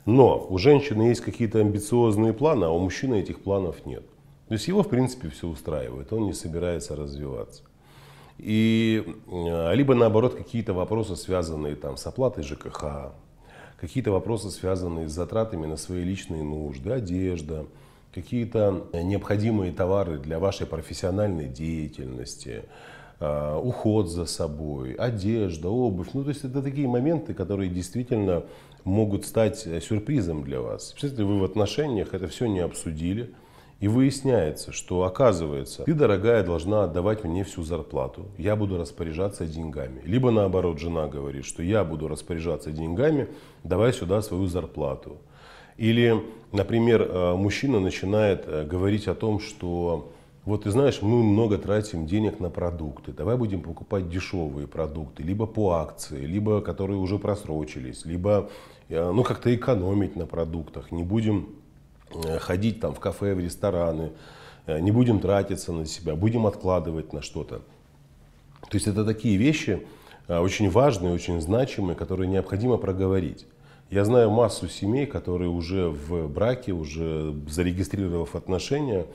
Но 0.06 0.46
у 0.50 0.58
женщины 0.58 1.04
есть 1.04 1.22
какие-то 1.22 1.60
амбициозные 1.60 2.34
планы, 2.34 2.66
а 2.66 2.70
у 2.70 2.80
мужчины 2.80 3.20
этих 3.20 3.42
планов 3.42 3.86
нет. 3.86 4.04
То 4.48 4.54
есть 4.54 4.68
его, 4.68 4.84
в 4.84 4.90
принципе, 4.90 5.30
все 5.30 5.48
устраивает, 5.48 6.14
он 6.14 6.26
не 6.26 6.34
собирается 6.34 6.96
развиваться. 6.96 7.64
И 8.38 9.04
э, 9.28 9.76
либо 9.76 9.96
наоборот 9.96 10.36
какие-то 10.36 10.74
вопросы, 10.74 11.16
связанные 11.16 11.76
там, 11.76 11.98
с 11.98 12.06
оплатой 12.06 12.44
ЖКХ, 12.44 13.14
какие-то 13.80 14.12
вопросы, 14.12 14.52
связанные 14.52 15.08
с 15.08 15.14
затратами 15.14 15.66
на 15.66 15.78
свои 15.78 16.04
личные 16.04 16.44
нужды, 16.44 16.92
одежда, 16.92 17.66
какие-то 18.14 18.88
необходимые 18.94 19.72
товары 19.72 20.20
для 20.20 20.38
вашей 20.38 20.68
профессиональной 20.68 21.48
деятельности, 21.48 22.66
э, 23.20 23.60
уход 23.64 24.12
за 24.12 24.26
собой, 24.26 24.94
одежда, 24.94 25.70
обувь. 25.70 26.10
Ну, 26.14 26.24
то 26.24 26.30
есть 26.30 26.44
это 26.44 26.62
такие 26.62 26.88
моменты, 26.88 27.34
которые 27.34 27.70
действительно 27.70 28.44
могут 28.84 29.26
стать 29.26 29.68
сюрпризом 29.82 30.44
для 30.44 30.62
вас. 30.62 30.94
Если 31.02 31.24
вы 31.24 31.40
в 31.40 31.44
отношениях 31.46 32.14
это 32.14 32.28
все 32.28 32.46
не 32.46 32.60
обсудили, 32.60 33.34
и 33.86 33.88
выясняется, 33.88 34.72
что 34.72 35.04
оказывается, 35.04 35.84
ты, 35.84 35.94
дорогая, 35.94 36.44
должна 36.44 36.86
отдавать 36.86 37.24
мне 37.24 37.44
всю 37.44 37.62
зарплату, 37.62 38.26
я 38.36 38.56
буду 38.56 38.80
распоряжаться 38.80 39.46
деньгами. 39.46 40.02
Либо 40.06 40.32
наоборот, 40.32 40.80
жена 40.80 41.06
говорит, 41.06 41.46
что 41.46 41.62
я 41.62 41.84
буду 41.84 42.08
распоряжаться 42.08 42.72
деньгами, 42.72 43.28
давай 43.64 43.94
сюда 43.94 44.24
свою 44.24 44.48
зарплату. 44.48 45.18
Или, 45.78 46.20
например, 46.52 47.04
э, 47.04 47.36
мужчина 47.36 47.80
начинает 47.80 48.46
э, 48.48 48.66
говорить 48.66 49.08
о 49.08 49.14
том, 49.14 49.40
что 49.40 50.12
вот 50.46 50.64
ты 50.64 50.72
знаешь, 50.72 51.04
мы 51.04 51.22
много 51.22 51.60
тратим 51.60 52.08
денег 52.08 52.40
на 52.40 52.50
продукты, 52.50 53.12
давай 53.12 53.38
будем 53.38 53.62
покупать 53.62 54.10
дешевые 54.10 54.68
продукты, 54.68 55.22
либо 55.22 55.46
по 55.46 55.74
акции, 55.74 56.26
либо 56.26 56.60
которые 56.62 56.98
уже 56.98 57.20
просрочились, 57.20 58.04
либо 58.04 58.50
э, 58.90 59.12
ну, 59.12 59.22
как-то 59.22 59.54
экономить 59.54 60.16
на 60.16 60.26
продуктах, 60.26 60.92
не 60.92 61.04
будем 61.04 61.50
ходить 62.40 62.80
там 62.80 62.94
в 62.94 63.00
кафе, 63.00 63.34
в 63.34 63.40
рестораны, 63.40 64.12
э, 64.66 64.80
не 64.80 64.92
будем 64.92 65.20
тратиться 65.20 65.72
на 65.74 65.86
себя, 65.86 66.16
будем 66.16 66.46
откладывать 66.46 67.14
на 67.14 67.22
что-то. 67.22 67.62
То 68.70 68.76
есть 68.76 68.88
это 68.88 69.06
такие 69.06 69.38
вещи 69.38 69.86
э, 70.28 70.38
очень 70.38 70.70
важные, 70.70 71.14
очень 71.14 71.42
значимые, 71.42 71.96
которые 71.96 72.28
необходимо 72.28 72.78
проговорить. 72.78 73.46
Я 73.92 74.04
знаю 74.04 74.32
массу 74.32 74.68
семей, 74.68 75.06
которые 75.06 75.50
уже 75.50 75.90
в 75.90 76.28
браке, 76.28 76.72
уже 76.72 77.36
зарегистрировав 77.48 78.36
отношения, 78.36 79.06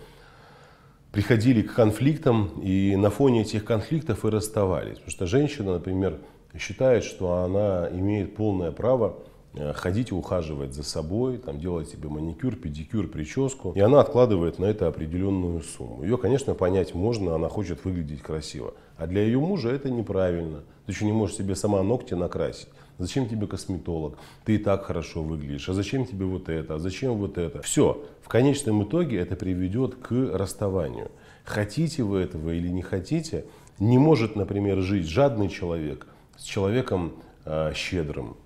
приходили 1.11 1.63
к 1.63 1.75
конфликтам 1.75 2.51
и 2.63 2.95
на 2.95 3.11
фоне 3.11 3.43
этих 3.43 3.65
конфликтов 3.65 4.25
и 4.25 4.29
расставались. 4.29 4.99
Потому 4.99 5.11
что 5.11 5.27
женщина, 5.27 5.73
например, 5.75 6.19
считает, 6.57 7.03
что 7.03 7.39
она 7.39 7.89
имеет 7.91 8.37
полное 8.37 8.71
право 8.71 9.17
Э, 9.53 9.73
ходить 9.73 10.13
ухаживать 10.13 10.75
за 10.75 10.85
собой, 10.85 11.39
там, 11.39 11.59
делать 11.59 11.89
себе 11.89 12.09
маникюр, 12.09 12.55
педикюр, 12.55 13.09
прическу. 13.09 13.73
И 13.75 13.81
она 13.81 14.01
откладывает 14.01 14.61
на 14.61 14.67
это 14.67 14.87
определенную 14.87 15.61
сумму. 15.63 16.05
Ее, 16.05 16.19
конечно, 16.19 16.55
понять 16.55 16.95
можно, 16.95 17.35
она 17.35 17.49
хочет 17.49 17.85
выглядеть 17.85 18.23
красиво. 18.23 18.75
А 18.97 19.09
для 19.09 19.23
ее 19.23 19.41
мужа 19.41 19.71
это 19.71 19.91
неправильно. 19.91 20.63
Ты 20.87 20.93
еще 20.93 21.05
не 21.05 21.13
можешь 21.13 21.37
себе 21.37 21.57
сама 21.57 21.83
ногти 21.83 22.15
накрасить. 22.15 22.69
Зачем 22.99 23.29
тебе 23.29 23.49
косметолог? 23.49 24.19
Ты 24.45 24.55
и 24.55 24.59
так 24.59 24.85
хорошо 24.85 25.25
выглядишь. 25.25 25.69
А 25.69 25.73
зачем 25.73 26.07
тебе 26.07 26.27
вот 26.27 26.49
это? 26.49 26.75
А 26.75 26.79
зачем 26.79 27.15
вот 27.15 27.37
это? 27.37 27.61
Все. 27.63 28.05
В 28.23 28.29
конечном 28.29 28.85
итоге 28.85 29.19
это 29.19 29.35
приведет 29.35 29.97
к 29.97 30.13
расставанию. 30.13 31.11
Хотите 31.45 32.05
вы 32.05 32.21
этого 32.21 32.51
или 32.51 32.69
не 32.69 32.83
хотите, 32.83 33.47
не 33.81 33.99
может, 33.99 34.37
например, 34.37 34.79
жить 34.81 35.09
жадный 35.09 35.49
человек 35.49 36.07
с 36.37 36.45
человеком 36.45 37.15
э, 37.47 37.73
щедрым. 37.75 38.37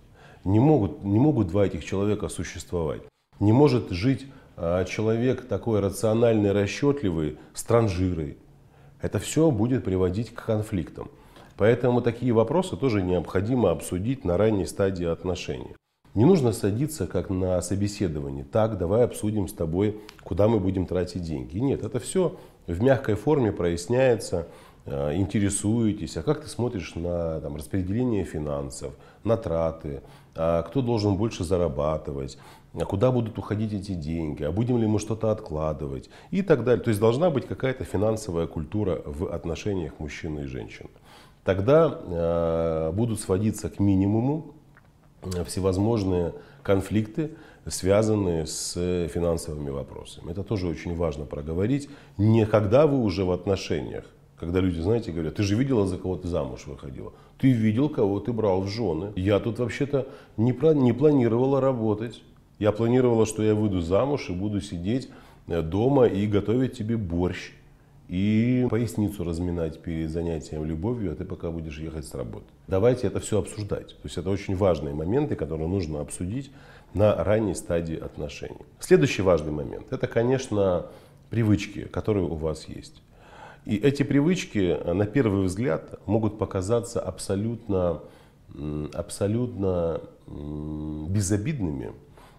Не 0.45 0.61
могут, 0.61 1.03
не 1.03 1.19
могут 1.19 1.49
два 1.49 1.67
этих 1.67 1.85
человека 1.85 2.29
существовать. 2.29 3.03
Не 3.41 3.53
может 3.53 3.91
жить 3.91 4.27
а, 4.57 4.85
человек 4.85 5.47
такой 5.49 5.81
рациональный, 5.81 6.53
расчетливый 6.53 7.39
с 7.55 7.65
транжирой. 7.65 8.37
Это 9.01 9.19
все 9.19 9.51
будет 9.51 9.85
приводить 9.85 10.35
к 10.35 10.45
конфликтам. 10.45 11.11
Поэтому 11.57 12.03
такие 12.03 12.33
вопросы 12.33 12.77
тоже 12.77 13.03
необходимо 13.03 13.71
обсудить 13.71 14.25
на 14.25 14.37
ранней 14.37 14.67
стадии 14.67 15.07
отношений. 15.07 15.77
Не 16.15 16.25
нужно 16.25 16.53
садиться 16.53 17.07
как 17.07 17.29
на 17.31 17.61
собеседовании. 17.61 18.45
Так, 18.45 18.79
давай 18.79 19.05
обсудим 19.05 19.49
с 19.49 19.53
тобой, 19.53 20.01
куда 20.23 20.47
мы 20.47 20.61
будем 20.61 20.87
тратить 20.87 21.23
деньги. 21.23 21.59
Нет, 21.59 21.83
это 21.83 21.99
все 21.99 22.37
в 22.67 22.83
мягкой 22.83 23.17
форме 23.17 23.51
проясняется, 23.51 24.47
интересуетесь, 24.87 26.17
а 26.17 26.23
как 26.23 26.43
ты 26.43 26.49
смотришь 26.49 26.95
на 26.95 27.41
там, 27.41 27.57
распределение 27.57 28.25
финансов, 28.25 28.95
на 29.23 29.37
траты, 29.37 30.03
а 30.35 30.63
кто 30.63 30.83
должен 30.83 31.17
больше 31.17 31.43
зарабатывать, 31.45 32.39
а 32.75 32.85
куда 32.85 33.11
будут 33.11 33.39
уходить 33.39 33.73
эти 33.73 33.93
деньги, 33.93 34.43
а 34.43 34.53
будем 34.53 34.79
ли 34.79 34.87
мы 34.87 34.99
что-то 34.99 35.31
откладывать 35.31 36.11
и 36.31 36.43
так 36.43 36.65
далее. 36.65 36.83
То 36.83 36.89
есть 36.89 37.01
должна 37.01 37.31
быть 37.31 37.47
какая-то 37.47 37.85
финансовая 37.85 38.47
культура 38.47 39.01
в 39.07 39.33
отношениях 39.33 39.93
мужчины 39.99 40.41
и 40.41 40.45
женщины. 40.45 40.91
Тогда 41.45 42.01
э, 42.03 42.93
будут 42.93 43.21
сводиться 43.21 43.69
к 43.69 43.79
минимуму 43.79 44.55
всевозможные 45.47 46.35
конфликты, 46.63 47.37
связанные 47.67 48.47
с 48.47 48.75
финансовыми 49.09 49.71
вопросами. 49.71 50.31
Это 50.31 50.43
тоже 50.43 50.67
очень 50.67 50.95
важно 50.97 51.25
проговорить. 51.25 51.89
Не 52.19 52.45
когда 52.45 52.87
вы 52.87 52.99
уже 53.03 53.25
в 53.25 53.31
отношениях, 53.31 54.05
когда 54.39 54.61
люди, 54.61 54.81
знаете, 54.81 55.13
говорят, 55.13 55.37
ты 55.37 55.43
же 55.43 55.55
видела, 55.55 55.87
за 55.87 55.97
кого 55.97 56.17
ты 56.17 56.29
замуж 56.29 56.67
выходила. 56.67 57.13
Ты 57.39 57.53
видел, 57.53 57.89
кого 57.89 58.21
ты 58.21 58.33
брал 58.33 58.63
в 58.63 58.69
жены. 58.69 59.13
Я 59.17 59.39
тут 59.39 59.59
вообще-то 59.59 60.09
не, 60.37 60.53
не 60.75 60.93
планировала 60.93 61.61
работать. 61.61 62.23
Я 62.59 62.73
планировала, 62.73 63.27
что 63.27 63.43
я 63.43 63.55
выйду 63.55 63.81
замуж 63.81 64.31
и 64.31 64.33
буду 64.33 64.61
сидеть 64.61 65.09
э, 65.47 65.63
дома 65.63 66.07
и 66.07 66.27
готовить 66.27 66.73
тебе 66.75 66.97
борщ. 66.97 67.53
И 68.09 68.67
поясницу 68.71 69.25
разминать 69.25 69.81
перед 69.81 70.11
занятием 70.11 70.65
любовью, 70.65 71.13
а 71.13 71.15
ты 71.15 71.25
пока 71.25 71.51
будешь 71.51 71.79
ехать 71.79 72.07
с 72.07 72.15
работы. 72.15 72.45
Давайте 72.69 73.07
это 73.07 73.19
все 73.19 73.39
обсуждать. 73.39 73.89
То 73.89 74.05
есть 74.05 74.19
это 74.19 74.29
очень 74.29 74.57
важные 74.57 74.95
моменты, 74.95 75.37
которые 75.37 75.69
нужно 75.69 76.01
обсудить 76.01 76.51
на 76.93 77.25
ранней 77.25 77.55
стадии 77.55 77.97
отношений. 77.97 78.61
Следующий 78.79 79.23
важный 79.23 79.53
момент– 79.53 79.87
это, 79.91 80.07
конечно, 80.07 80.87
привычки, 81.31 81.87
которые 81.87 82.27
у 82.27 82.35
вас 82.35 82.69
есть. 82.69 83.03
И 83.65 83.77
эти 83.77 84.03
привычки, 84.03 84.77
э, 84.79 84.93
на 84.93 85.07
первый 85.07 85.45
взгляд, 85.45 85.99
могут 86.07 86.39
показаться 86.39 87.01
абсолютно, 87.01 88.03
абсолютно 88.93 90.01
безобидными, 90.27 91.93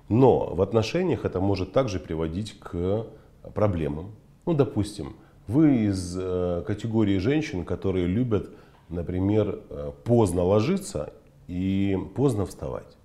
но 0.08 0.54
в 0.54 0.62
отношениях 0.62 1.26
это 1.26 1.40
может 1.40 1.74
также 1.74 2.00
приводить 2.00 2.58
к 2.60 3.06
проблемам. 3.54 4.12
Ну, 4.46 4.54
допустим, 4.54 5.16
вы 5.48 5.86
из 5.88 6.16
э, 6.20 6.64
категории 6.66 7.18
женщин, 7.18 7.66
которые 7.66 8.08
любят, 8.08 8.50
например, 8.90 9.60
э, 9.70 9.92
поздно 10.04 10.44
ложиться 10.44 11.14
и 11.48 11.98
поздно 12.16 12.46
вставать. 12.46 12.98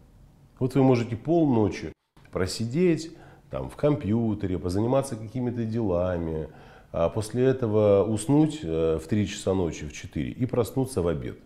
Вот 0.58 0.74
вы 0.74 0.82
можете 0.82 1.16
полночи 1.16 1.92
просидеть 2.32 3.12
там, 3.50 3.68
в 3.68 3.76
компьютере, 3.76 4.58
позаниматься 4.58 5.16
какими-то 5.16 5.64
делами, 5.64 6.48
а 6.92 7.08
после 7.08 7.44
этого 7.44 8.04
уснуть 8.04 8.60
э, 8.62 8.98
в 9.02 9.06
3 9.06 9.26
часа 9.26 9.54
ночи, 9.54 9.86
в 9.86 9.92
4 9.92 10.30
и 10.30 10.46
проснуться 10.46 11.02
в 11.02 11.08
обед. 11.08 11.38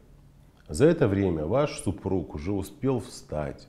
За 0.68 0.86
это 0.86 1.08
время 1.08 1.44
ваш 1.46 1.80
супруг 1.80 2.34
уже 2.34 2.52
успел 2.52 3.00
встать, 3.00 3.68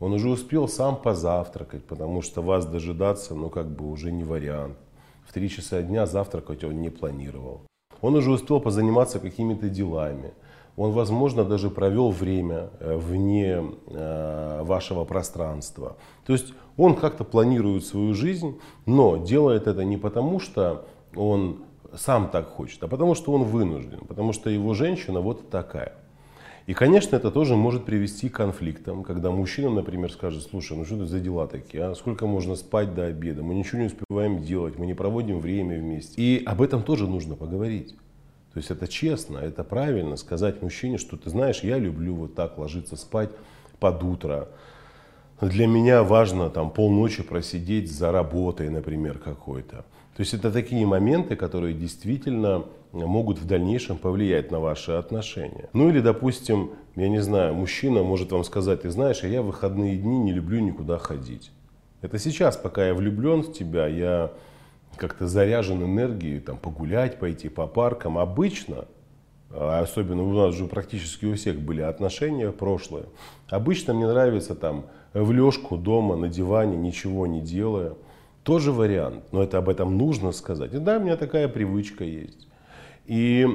он 0.00 0.14
уже 0.14 0.28
успел 0.28 0.66
сам 0.66 0.96
позавтракать, 0.96 1.84
потому 1.84 2.22
что 2.22 2.42
вас 2.42 2.66
дожидаться, 2.66 3.34
ну 3.34 3.50
как 3.50 3.68
бы 3.68 3.88
уже 3.88 4.10
не 4.10 4.24
вариант. 4.24 4.76
В 5.24 5.32
3 5.32 5.48
часа 5.48 5.82
дня 5.82 6.06
завтракать 6.06 6.64
он 6.64 6.80
не 6.80 6.90
планировал. 6.90 7.62
он 8.00 8.16
уже 8.16 8.32
успел 8.32 8.60
позаниматься 8.60 9.20
какими-то 9.20 9.68
делами, 9.68 10.32
он, 10.76 10.92
возможно, 10.92 11.44
даже 11.44 11.70
провел 11.70 12.10
время 12.10 12.70
э, 12.80 12.96
вне 12.96 13.62
э, 13.86 14.62
вашего 14.62 15.04
пространства. 15.04 15.96
То 16.26 16.32
есть 16.32 16.54
он 16.76 16.94
как-то 16.94 17.24
планирует 17.24 17.84
свою 17.84 18.14
жизнь, 18.14 18.58
но 18.86 19.18
делает 19.18 19.66
это 19.66 19.84
не 19.84 19.98
потому, 19.98 20.40
что 20.40 20.86
он 21.16 21.64
сам 21.96 22.30
так 22.30 22.48
хочет, 22.48 22.82
а 22.82 22.88
потому 22.88 23.14
что 23.14 23.32
он 23.32 23.44
вынужден, 23.44 24.00
потому 24.06 24.32
что 24.32 24.50
его 24.50 24.74
женщина 24.74 25.20
вот 25.20 25.50
такая. 25.50 25.92
И, 26.66 26.74
конечно, 26.74 27.16
это 27.16 27.32
тоже 27.32 27.56
может 27.56 27.84
привести 27.84 28.28
к 28.28 28.36
конфликтам, 28.36 29.02
когда 29.02 29.30
мужчина, 29.32 29.70
например, 29.70 30.12
скажет, 30.12 30.44
слушай, 30.44 30.76
ну 30.76 30.84
что 30.84 30.94
это 30.94 31.06
за 31.06 31.18
дела 31.18 31.48
такие, 31.48 31.82
а? 31.82 31.94
сколько 31.94 32.26
можно 32.26 32.54
спать 32.54 32.94
до 32.94 33.06
обеда, 33.06 33.42
мы 33.42 33.54
ничего 33.54 33.80
не 33.80 33.86
успеваем 33.86 34.42
делать, 34.42 34.78
мы 34.78 34.86
не 34.86 34.94
проводим 34.94 35.40
время 35.40 35.78
вместе. 35.78 36.14
И 36.22 36.44
об 36.44 36.62
этом 36.62 36.84
тоже 36.84 37.08
нужно 37.08 37.34
поговорить. 37.34 37.96
То 38.52 38.58
есть 38.58 38.70
это 38.70 38.86
честно, 38.86 39.38
это 39.38 39.64
правильно 39.64 40.16
сказать 40.16 40.62
мужчине, 40.62 40.98
что 40.98 41.16
ты 41.16 41.30
знаешь, 41.30 41.64
я 41.64 41.78
люблю 41.78 42.14
вот 42.14 42.34
так 42.34 42.58
ложиться 42.58 42.96
спать 42.96 43.30
под 43.80 44.02
утро. 44.04 44.48
Для 45.40 45.66
меня 45.66 46.04
важно 46.04 46.48
там 46.50 46.70
полночи 46.70 47.24
просидеть 47.24 47.90
за 47.90 48.12
работой, 48.12 48.68
например, 48.68 49.18
какой-то. 49.18 49.84
То 50.16 50.20
есть 50.20 50.34
это 50.34 50.52
такие 50.52 50.86
моменты, 50.86 51.36
которые 51.36 51.74
действительно 51.74 52.64
могут 52.92 53.38
в 53.38 53.46
дальнейшем 53.46 53.96
повлиять 53.96 54.50
на 54.50 54.60
ваши 54.60 54.92
отношения. 54.92 55.70
Ну 55.72 55.88
или, 55.88 56.00
допустим, 56.00 56.72
я 56.96 57.08
не 57.08 57.22
знаю, 57.22 57.54
мужчина 57.54 58.02
может 58.02 58.32
вам 58.32 58.44
сказать, 58.44 58.82
ты 58.82 58.90
знаешь, 58.90 59.24
я 59.24 59.40
в 59.40 59.46
выходные 59.46 59.96
дни 59.96 60.18
не 60.18 60.32
люблю 60.32 60.60
никуда 60.60 60.98
ходить. 60.98 61.50
Это 62.02 62.18
сейчас, 62.18 62.56
пока 62.56 62.86
я 62.86 62.94
влюблен 62.94 63.42
в 63.42 63.52
тебя, 63.52 63.86
я 63.86 64.32
как-то 64.96 65.26
заряжен 65.26 65.82
энергией, 65.82 66.40
там, 66.40 66.58
погулять, 66.58 67.18
пойти 67.18 67.48
по 67.48 67.66
паркам. 67.66 68.18
Обычно, 68.18 68.84
а 69.50 69.80
особенно 69.80 70.22
у 70.22 70.32
нас 70.32 70.54
же 70.54 70.66
практически 70.66 71.24
у 71.24 71.34
всех 71.34 71.58
были 71.58 71.80
отношения 71.80 72.50
прошлые, 72.50 73.06
обычно 73.48 73.94
мне 73.94 74.06
нравится 74.06 74.54
там 74.54 74.86
в 75.14 75.32
лёжку 75.32 75.78
дома, 75.78 76.16
на 76.16 76.28
диване, 76.28 76.76
ничего 76.76 77.26
не 77.26 77.40
делая. 77.40 77.94
Тоже 78.44 78.72
вариант, 78.72 79.24
но 79.32 79.42
это 79.42 79.58
об 79.58 79.68
этом 79.68 79.96
нужно 79.96 80.32
сказать. 80.32 80.74
И 80.74 80.78
да, 80.78 80.98
у 80.98 81.00
меня 81.00 81.16
такая 81.16 81.48
привычка 81.48 82.04
есть. 82.04 82.48
И 83.06 83.46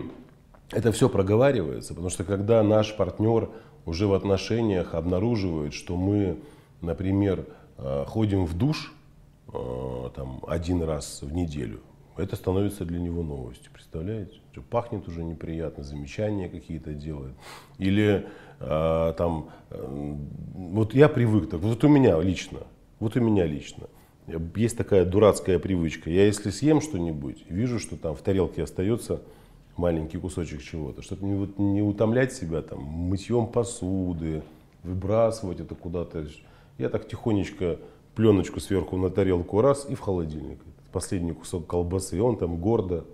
это 0.72 0.91
все 0.91 1.10
проговаривается, 1.10 1.94
потому 1.94 2.10
что 2.10 2.24
когда 2.24 2.63
наш 2.63 2.96
партнер 2.96 3.50
уже 3.86 4.08
в 4.08 4.13
отношениях 4.13 4.94
обнаруживает, 4.96 5.74
что 5.74 5.96
мы, 5.98 6.39
например, 6.82 7.46
э, 7.77 8.06
ходим 8.08 8.46
в 8.46 8.58
душ 8.58 8.94
э, 9.53 10.10
там, 10.15 10.41
один 10.48 10.84
раз 10.84 11.22
в 11.22 11.34
неделю, 11.34 11.82
это 12.17 12.36
становится 12.36 12.84
для 12.84 13.00
него 13.00 13.24
новостью, 13.24 13.72
представляете? 13.72 14.39
Что 14.51 14.62
пахнет 14.62 15.08
уже 15.08 15.24
неприятно, 15.24 15.84
замечания 15.84 16.50
какие-то 16.50 16.94
делает. 16.94 17.34
Или 17.77 18.27
э, 18.60 19.13
там, 19.17 19.50
вот 19.70 20.94
я 20.94 21.10
привык 21.10 21.50
так, 21.50 21.60
вот 21.60 21.84
у 21.84 21.88
меня 21.88 22.20
лично, 22.20 22.60
вот 23.00 23.15
у 23.15 23.22
меня 23.22 23.46
лично, 23.46 23.88
есть 24.55 24.77
такая 24.77 25.05
дурацкая 25.05 25.60
привычка. 25.60 26.10
Я 26.10 26.25
если 26.25 26.50
съем 26.50 26.81
что-нибудь, 26.81 27.46
вижу, 27.50 27.79
что 27.79 27.96
там 27.96 28.15
в 28.15 28.22
тарелке 28.22 28.63
остается 28.63 29.22
маленький 29.77 30.17
кусочек 30.17 30.62
чего-то, 30.62 31.01
чтобы 31.01 31.25
не, 31.25 31.36
вот, 31.36 31.57
не 31.57 31.81
утомлять 31.81 32.34
себя 32.34 32.62
там 32.62 32.81
мытьем 32.81 33.48
посуды, 33.48 34.43
выбрасывать 34.84 35.60
это 35.60 35.75
куда-то. 35.75 36.27
Я 36.77 36.89
так 36.89 37.07
тихонечко 37.07 37.79
пленочку 38.15 38.60
сверху 38.60 38.98
на 38.98 39.10
тарелку 39.10 39.62
раз 39.62 39.88
и 39.89 39.96
в 39.96 40.00
холодильник. 40.00 40.60
Последний 40.91 41.34
кусок 41.34 41.67
колбасы, 41.67 42.17
и 42.17 42.19
он 42.19 42.38
там 42.38 42.57
гордо 42.57 43.05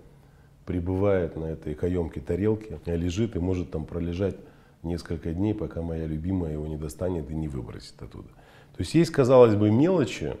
прибывает 0.64 1.36
на 1.36 1.44
этой 1.44 1.74
каемке 1.74 2.20
тарелке, 2.20 2.80
лежит 2.86 3.36
и 3.36 3.38
может 3.38 3.70
там 3.70 3.84
пролежать 3.84 4.36
несколько 4.82 5.32
дней, 5.32 5.54
пока 5.54 5.82
моя 5.82 6.06
любимая 6.06 6.52
его 6.52 6.66
не 6.66 6.76
достанет 6.76 7.30
и 7.30 7.34
не 7.34 7.48
выбросит 7.48 8.00
оттуда. 8.00 8.28
То 8.28 8.80
есть 8.80 8.94
есть, 8.94 9.10
казалось 9.10 9.54
бы, 9.54 9.70
мелочи, 9.70 10.34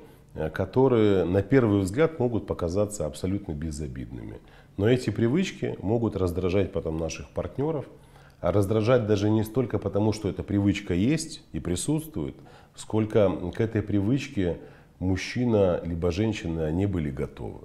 которые 0.52 1.24
на 1.24 1.42
первый 1.42 1.80
взгляд 1.80 2.18
могут 2.18 2.46
показаться 2.46 3.06
абсолютно 3.06 3.52
безобидными. 3.52 4.40
Но 4.76 4.88
эти 4.88 5.10
привычки 5.10 5.76
могут 5.80 6.16
раздражать 6.16 6.72
потом 6.72 6.98
наших 6.98 7.30
партнеров, 7.30 7.86
а 8.40 8.50
раздражать 8.50 9.06
даже 9.06 9.30
не 9.30 9.44
столько 9.44 9.78
потому, 9.78 10.12
что 10.12 10.28
эта 10.28 10.42
привычка 10.42 10.92
есть 10.92 11.42
и 11.52 11.60
присутствует, 11.60 12.34
сколько 12.74 13.30
к 13.52 13.60
этой 13.60 13.80
привычке 13.80 14.58
мужчина 14.98 15.80
либо 15.84 16.10
женщина 16.10 16.70
не 16.72 16.86
были 16.86 17.10
готовы. 17.10 17.60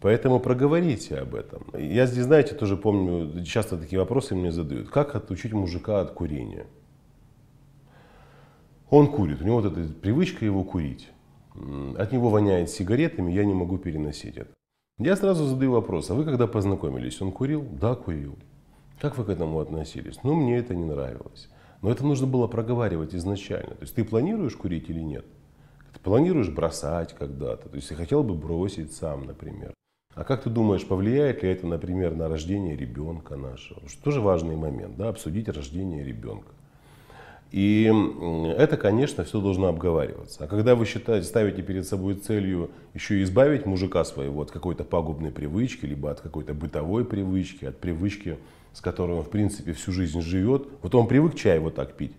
Поэтому 0.00 0.40
проговорите 0.40 1.16
об 1.16 1.34
этом. 1.34 1.66
Я 1.78 2.06
здесь, 2.06 2.24
знаете, 2.24 2.54
тоже 2.54 2.78
помню, 2.78 3.44
часто 3.44 3.76
такие 3.76 3.98
вопросы 3.98 4.34
мне 4.34 4.50
задают. 4.50 4.88
Как 4.88 5.14
отучить 5.14 5.52
мужика 5.52 6.00
от 6.00 6.12
курения? 6.12 6.64
Он 8.88 9.06
курит, 9.08 9.42
у 9.42 9.44
него 9.44 9.60
вот 9.60 9.76
эта 9.76 9.92
привычка 9.92 10.46
его 10.46 10.64
курить 10.64 11.10
от 11.98 12.12
него 12.12 12.30
воняет 12.30 12.70
сигаретами, 12.70 13.32
я 13.32 13.44
не 13.44 13.54
могу 13.54 13.78
переносить 13.78 14.36
это. 14.36 14.50
Я 14.98 15.16
сразу 15.16 15.46
задаю 15.46 15.72
вопрос, 15.72 16.10
а 16.10 16.14
вы 16.14 16.24
когда 16.24 16.46
познакомились, 16.46 17.20
он 17.22 17.32
курил? 17.32 17.62
Да, 17.62 17.94
курил. 17.94 18.36
Как 19.00 19.16
вы 19.16 19.24
к 19.24 19.30
этому 19.30 19.60
относились? 19.60 20.22
Ну, 20.22 20.34
мне 20.34 20.58
это 20.58 20.74
не 20.74 20.84
нравилось. 20.84 21.48
Но 21.80 21.90
это 21.90 22.04
нужно 22.04 22.26
было 22.26 22.46
проговаривать 22.46 23.14
изначально. 23.14 23.74
То 23.74 23.82
есть 23.82 23.94
ты 23.94 24.04
планируешь 24.04 24.56
курить 24.56 24.90
или 24.90 25.00
нет? 25.00 25.24
Ты 25.94 26.00
планируешь 26.00 26.50
бросать 26.50 27.14
когда-то? 27.14 27.70
То 27.70 27.76
есть 27.76 27.88
ты 27.88 27.94
хотел 27.94 28.22
бы 28.22 28.34
бросить 28.34 28.92
сам, 28.92 29.24
например. 29.24 29.72
А 30.14 30.24
как 30.24 30.42
ты 30.42 30.50
думаешь, 30.50 30.86
повлияет 30.86 31.42
ли 31.42 31.50
это, 31.50 31.66
например, 31.66 32.14
на 32.14 32.28
рождение 32.28 32.76
ребенка 32.76 33.36
нашего? 33.36 33.88
Что 33.88 34.02
тоже 34.02 34.20
важный 34.20 34.56
момент, 34.56 34.96
да, 34.96 35.08
обсудить 35.08 35.48
рождение 35.48 36.04
ребенка. 36.04 36.52
И 37.50 37.92
это, 38.56 38.76
конечно, 38.76 39.24
все 39.24 39.40
должно 39.40 39.66
обговариваться. 39.66 40.44
А 40.44 40.46
когда 40.46 40.76
вы 40.76 40.86
считаете, 40.86 41.26
ставите 41.26 41.62
перед 41.62 41.86
собой 41.86 42.14
целью 42.14 42.70
еще 42.94 43.22
избавить 43.22 43.66
мужика 43.66 44.04
своего 44.04 44.42
от 44.42 44.52
какой-то 44.52 44.84
пагубной 44.84 45.32
привычки, 45.32 45.84
либо 45.84 46.12
от 46.12 46.20
какой-то 46.20 46.54
бытовой 46.54 47.04
привычки, 47.04 47.64
от 47.64 47.78
привычки, 47.78 48.38
с 48.72 48.80
которой 48.80 49.16
он, 49.16 49.24
в 49.24 49.30
принципе, 49.30 49.72
всю 49.72 49.90
жизнь 49.90 50.20
живет. 50.20 50.68
Вот 50.82 50.94
он 50.94 51.08
привык 51.08 51.34
чай 51.34 51.58
вот 51.58 51.74
так 51.74 51.94
пить. 51.94 52.14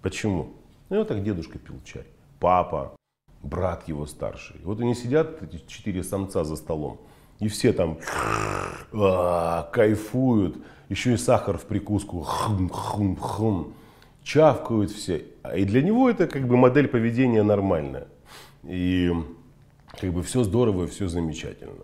Почему? 0.00 0.52
Ну, 0.88 0.98
вот 0.98 1.08
так 1.08 1.22
дедушка 1.22 1.58
пил 1.58 1.76
чай. 1.84 2.04
Папа, 2.40 2.96
брат 3.42 3.86
его 3.86 4.06
старший. 4.06 4.56
Вот 4.64 4.80
они 4.80 4.94
сидят, 4.94 5.42
эти 5.42 5.62
четыре 5.66 6.02
самца 6.02 6.44
за 6.44 6.56
столом. 6.56 7.00
И 7.40 7.48
все 7.48 7.72
там 7.72 7.98
а, 8.92 9.68
кайфуют. 9.72 10.58
Еще 10.88 11.14
и 11.14 11.16
сахар 11.16 11.58
в 11.58 11.64
прикуску. 11.64 12.20
Хм, 12.20 12.68
хм, 12.68 13.16
хм. 13.16 13.72
Чавкают 14.22 14.90
все. 14.90 15.24
И 15.56 15.64
для 15.64 15.82
него 15.82 16.08
это 16.08 16.26
как 16.26 16.46
бы 16.46 16.56
модель 16.56 16.88
поведения 16.88 17.42
нормальная. 17.42 18.06
И 18.62 19.10
как 19.98 20.12
бы 20.12 20.22
все 20.22 20.44
здорово, 20.44 20.86
все 20.86 21.08
замечательно. 21.08 21.82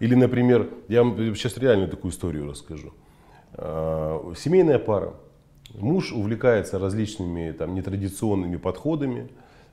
Или, 0.00 0.14
например, 0.14 0.68
я 0.88 1.02
вам 1.02 1.16
сейчас 1.34 1.58
реально 1.58 1.88
такую 1.88 2.12
историю 2.12 2.48
расскажу. 2.48 2.92
А, 3.54 4.32
семейная 4.36 4.78
пара. 4.78 5.14
Муж 5.74 6.12
увлекается 6.12 6.78
различными 6.78 7.52
там, 7.52 7.74
нетрадиционными 7.74 8.56
подходами 8.56 9.28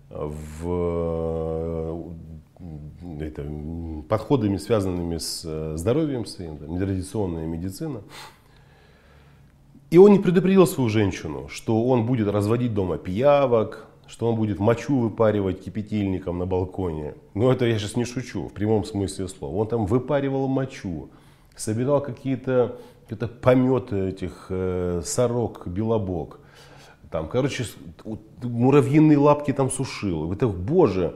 в 0.10 2.14
это, 3.20 3.46
подходами, 4.08 4.58
связанными 4.58 5.18
с 5.18 5.42
э, 5.46 5.74
здоровьем 5.78 6.26
своим, 6.26 6.58
там, 6.58 6.74
нетрадиционная 6.74 7.46
медицина. 7.46 8.02
И 9.92 9.98
он 9.98 10.12
не 10.12 10.20
предупредил 10.20 10.66
свою 10.66 10.90
женщину, 10.90 11.48
что 11.50 11.84
он 11.86 12.06
будет 12.06 12.28
разводить 12.28 12.74
дома 12.74 12.98
пиявок, 12.98 13.88
что 14.08 14.30
он 14.30 14.36
будет 14.36 14.60
мочу 14.60 14.98
выпаривать 15.00 15.64
кипятильником 15.64 16.38
на 16.40 16.46
балконе. 16.46 17.16
Но 17.34 17.52
это 17.52 17.66
я 17.66 17.78
сейчас 17.78 17.96
не 17.96 18.06
шучу, 18.06 18.48
в 18.48 18.54
прямом 18.54 18.86
смысле 18.86 19.28
слова. 19.28 19.56
Он 19.56 19.68
там 19.68 19.86
выпаривал 19.86 20.48
мочу, 20.48 21.10
собирал 21.56 22.02
какие-то 22.02 22.78
это 23.10 23.28
пометы 23.28 24.10
этих 24.10 24.48
э, 24.50 25.02
сорок, 25.04 25.68
белобок. 25.68 26.40
Там, 27.12 27.30
короче, 27.30 27.66
муравьиные 28.42 29.18
лапки 29.18 29.54
там 29.54 29.70
сушил. 29.70 30.34
Это, 30.34 30.48
боже, 30.48 31.16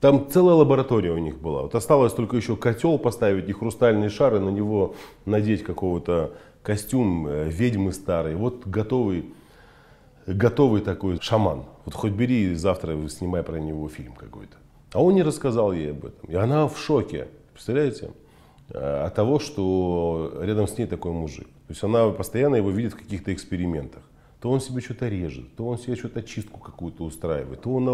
там 0.00 0.30
целая 0.30 0.54
лаборатория 0.54 1.12
у 1.12 1.18
них 1.18 1.38
была. 1.38 1.62
Вот 1.62 1.74
осталось 1.74 2.14
только 2.14 2.36
еще 2.36 2.56
котел 2.56 2.98
поставить 2.98 3.48
и 3.48 3.52
хрустальные 3.52 4.08
шары, 4.08 4.40
на 4.40 4.48
него 4.48 4.94
надеть 5.26 5.62
какого-то 5.62 6.32
костюм 6.62 7.26
э, 7.26 7.48
ведьмы 7.50 7.92
старой. 7.92 8.34
Вот 8.34 8.66
готовый, 8.66 9.26
готовый 10.26 10.80
такой 10.80 11.18
шаман. 11.20 11.64
Вот 11.84 11.94
хоть 11.94 12.12
бери 12.12 12.54
завтра 12.54 12.96
снимай 13.08 13.42
про 13.42 13.56
него 13.58 13.88
фильм 13.88 14.14
какой-то. 14.14 14.56
А 14.92 15.02
он 15.02 15.14
не 15.14 15.22
рассказал 15.22 15.72
ей 15.72 15.90
об 15.90 16.06
этом. 16.06 16.30
И 16.30 16.34
она 16.34 16.66
в 16.66 16.78
шоке. 16.78 17.28
Представляете? 17.52 18.10
Э, 18.70 19.04
от 19.04 19.14
того, 19.14 19.38
что 19.38 20.32
рядом 20.40 20.66
с 20.66 20.78
ней 20.78 20.86
такой 20.86 21.12
мужик. 21.12 21.46
То 21.46 21.72
есть 21.72 21.84
она 21.84 22.08
постоянно 22.08 22.56
его 22.56 22.70
видит 22.70 22.94
в 22.94 22.96
каких-то 22.96 23.34
экспериментах 23.34 24.02
то 24.40 24.50
он 24.50 24.60
себе 24.60 24.80
что-то 24.80 25.08
режет, 25.08 25.54
то 25.56 25.66
он 25.68 25.78
себе 25.78 25.96
что-то 25.96 26.22
чистку 26.22 26.60
какую-то 26.60 27.04
устраивает, 27.04 27.62
то 27.62 27.74
он, 27.74 27.88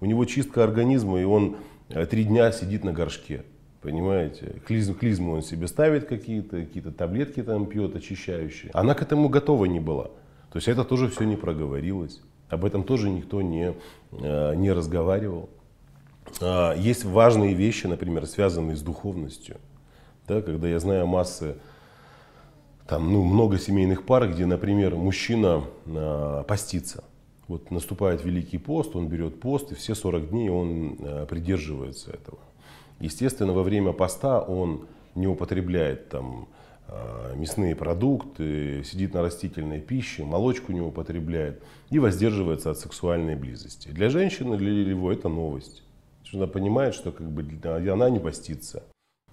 у 0.00 0.04
него 0.04 0.24
чистка 0.24 0.62
организма, 0.62 1.20
и 1.20 1.24
он 1.24 1.56
э, 1.88 2.06
три 2.06 2.24
дня 2.24 2.52
сидит 2.52 2.84
на 2.84 2.92
горшке. 2.92 3.44
Понимаете? 3.80 4.60
Клизм, 4.66 4.94
клизму 4.94 5.34
он 5.34 5.42
себе 5.42 5.68
ставит 5.68 6.06
какие-то, 6.06 6.60
какие-то 6.60 6.90
таблетки 6.90 7.42
там 7.42 7.66
пьет, 7.66 7.94
очищающие. 7.94 8.70
Она 8.74 8.94
к 8.94 9.02
этому 9.02 9.28
готова 9.28 9.66
не 9.66 9.78
была. 9.78 10.10
То 10.50 10.56
есть 10.56 10.68
это 10.68 10.84
тоже 10.84 11.08
все 11.08 11.24
не 11.24 11.36
проговорилось. 11.36 12.20
Об 12.48 12.64
этом 12.64 12.82
тоже 12.82 13.08
никто 13.10 13.42
не, 13.42 13.74
э, 14.12 14.54
не 14.56 14.72
разговаривал. 14.72 15.48
А, 16.40 16.74
есть 16.74 17.04
важные 17.04 17.54
вещи, 17.54 17.86
например, 17.86 18.26
связанные 18.26 18.76
с 18.76 18.82
духовностью. 18.82 19.56
Да, 20.26 20.42
когда 20.42 20.68
я 20.68 20.78
знаю 20.78 21.06
массы, 21.06 21.56
там, 22.88 23.12
ну, 23.12 23.22
много 23.22 23.58
семейных 23.58 24.06
пар, 24.06 24.32
где, 24.32 24.46
например, 24.46 24.96
мужчина 24.96 25.64
э, 25.84 26.44
постится. 26.48 27.04
Вот 27.46 27.70
наступает 27.70 28.24
Великий 28.24 28.56
пост, 28.56 28.96
он 28.96 29.08
берет 29.08 29.40
пост, 29.40 29.72
и 29.72 29.74
все 29.74 29.94
40 29.94 30.30
дней 30.30 30.48
он 30.48 30.96
э, 30.98 31.26
придерживается 31.26 32.12
этого. 32.12 32.38
Естественно, 32.98 33.52
во 33.52 33.62
время 33.62 33.92
поста 33.92 34.40
он 34.40 34.86
не 35.14 35.26
употребляет 35.26 36.08
там, 36.08 36.48
э, 36.86 37.34
мясные 37.36 37.76
продукты, 37.76 38.82
сидит 38.84 39.12
на 39.12 39.20
растительной 39.20 39.80
пище, 39.80 40.24
молочку 40.24 40.72
не 40.72 40.80
употребляет 40.80 41.62
и 41.90 41.98
воздерживается 41.98 42.70
от 42.70 42.78
сексуальной 42.78 43.36
близости. 43.36 43.88
Для 43.88 44.08
женщины, 44.08 44.56
для 44.56 44.72
него 44.86 45.12
это 45.12 45.28
новость. 45.28 45.82
Она 46.32 46.46
понимает, 46.46 46.94
что 46.94 47.12
как 47.12 47.30
бы, 47.30 47.44
она 47.92 48.08
не 48.08 48.18
постится. 48.18 48.82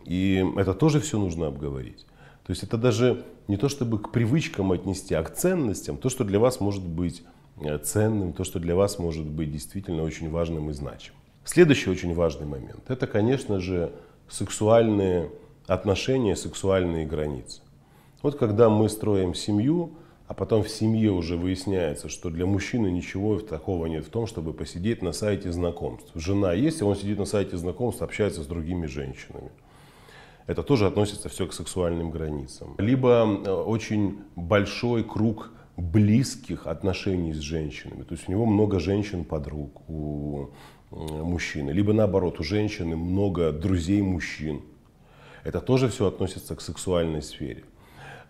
И 0.04 0.46
это 0.58 0.74
тоже 0.74 1.00
все 1.00 1.18
нужно 1.18 1.48
обговорить. 1.48 2.06
То 2.46 2.52
есть 2.52 2.64
это 2.64 2.78
даже 2.78 3.24
не 3.48 3.58
то, 3.58 3.70
чтобы 3.70 4.00
к 4.00 4.12
привычкам 4.12 4.72
отнести, 4.72 5.14
а 5.14 5.24
к 5.24 5.34
ценностям, 5.34 5.98
то, 5.98 6.10
что 6.10 6.24
для 6.24 6.40
вас 6.40 6.60
может 6.60 6.84
быть 6.84 7.24
э, 7.62 7.78
ценным, 7.78 8.34
то, 8.34 8.44
что 8.44 8.60
для 8.60 8.76
вас 8.76 9.00
может 9.00 9.26
быть 9.26 9.52
действительно 9.52 10.04
очень 10.04 10.30
важным 10.30 10.70
и 10.70 10.74
значимым. 10.74 11.20
Следующий 11.44 11.90
очень 11.90 12.14
важный 12.16 12.48
момент– 12.48 12.84
это, 12.90 13.06
конечно 13.06 13.60
же, 13.60 13.92
сексуальные 14.28 15.30
отношения, 15.68 16.36
сексуальные 16.36 17.06
границы. 17.06 17.62
Вот 18.24 18.38
когда 18.38 18.70
мы 18.70 18.90
строим 18.90 19.36
семью, 19.36 19.92
а 20.28 20.34
потом 20.34 20.64
в 20.64 20.70
семье 20.70 21.12
уже 21.12 21.38
выясняется, 21.38 22.10
что 22.10 22.32
для 22.32 22.48
мужчины 22.48 22.88
ничего 22.88 23.40
такого 23.40 23.86
нет 23.86 24.06
в 24.06 24.10
том, 24.10 24.26
чтобы 24.26 24.54
посидеть 24.54 25.04
на 25.04 25.12
сайте 25.12 25.52
знакомств. 25.52 26.12
Жена 26.16 26.54
есть, 26.54 26.82
и 26.82 26.84
он 26.84 26.96
сидит 26.96 27.20
на 27.20 27.26
сайте 27.26 27.58
знакомств, 27.58 28.02
общается 28.02 28.42
с 28.42 28.48
другими 28.48 28.88
женщинами. 28.88 29.52
Это 30.48 30.64
тоже 30.64 30.86
относится 30.88 31.30
все 31.30 31.48
к 31.48 31.54
сексуальным 31.54 32.12
границам. 32.12 32.76
Либо 32.78 33.26
э, 33.26 33.52
очень 33.52 34.20
большой 34.36 35.04
круг 35.04 35.52
близких 35.78 36.68
отношений 36.68 37.34
с 37.34 37.40
женщинами. 37.40 38.04
То 38.04 38.14
есть 38.14 38.30
у 38.30 38.32
него 38.32 38.46
много 38.46 38.80
женщин-подруг, 38.80 39.90
у 39.90 40.50
мужчины. 40.92 41.72
Либо 41.72 41.94
наоборот, 41.94 42.40
у 42.40 42.44
женщины 42.44 42.96
много 42.96 43.52
друзей 43.52 44.02
мужчин. 44.02 44.62
Это 45.44 45.62
тоже 45.62 45.90
все 45.90 46.08
относится 46.08 46.56
к 46.56 46.62
сексуальной 46.62 47.22
сфере. 47.22 47.64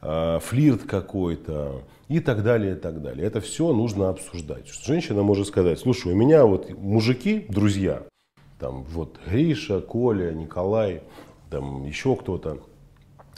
А, 0.01 0.39
флирт 0.39 0.83
какой-то 0.83 1.83
и 2.07 2.19
так 2.19 2.43
далее, 2.43 2.73
и 2.73 2.79
так 2.79 3.01
далее. 3.01 3.25
Это 3.25 3.41
все 3.41 3.71
нужно 3.73 4.09
обсуждать. 4.09 4.67
Женщина 4.67 5.23
может 5.23 5.47
сказать, 5.47 5.79
слушай, 5.79 6.11
у 6.11 6.15
меня 6.15 6.45
вот 6.45 6.69
мужики, 6.77 7.45
друзья, 7.49 8.03
там 8.59 8.83
вот 8.83 9.17
Гриша, 9.25 9.81
Коля, 9.81 10.31
Николай, 10.33 11.03
там 11.49 11.85
еще 11.85 12.15
кто-то, 12.15 12.59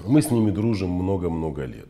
мы 0.05 0.21
с 0.21 0.31
ними 0.31 0.51
дружим 0.51 0.89
много-много 0.89 1.65
лет. 1.65 1.89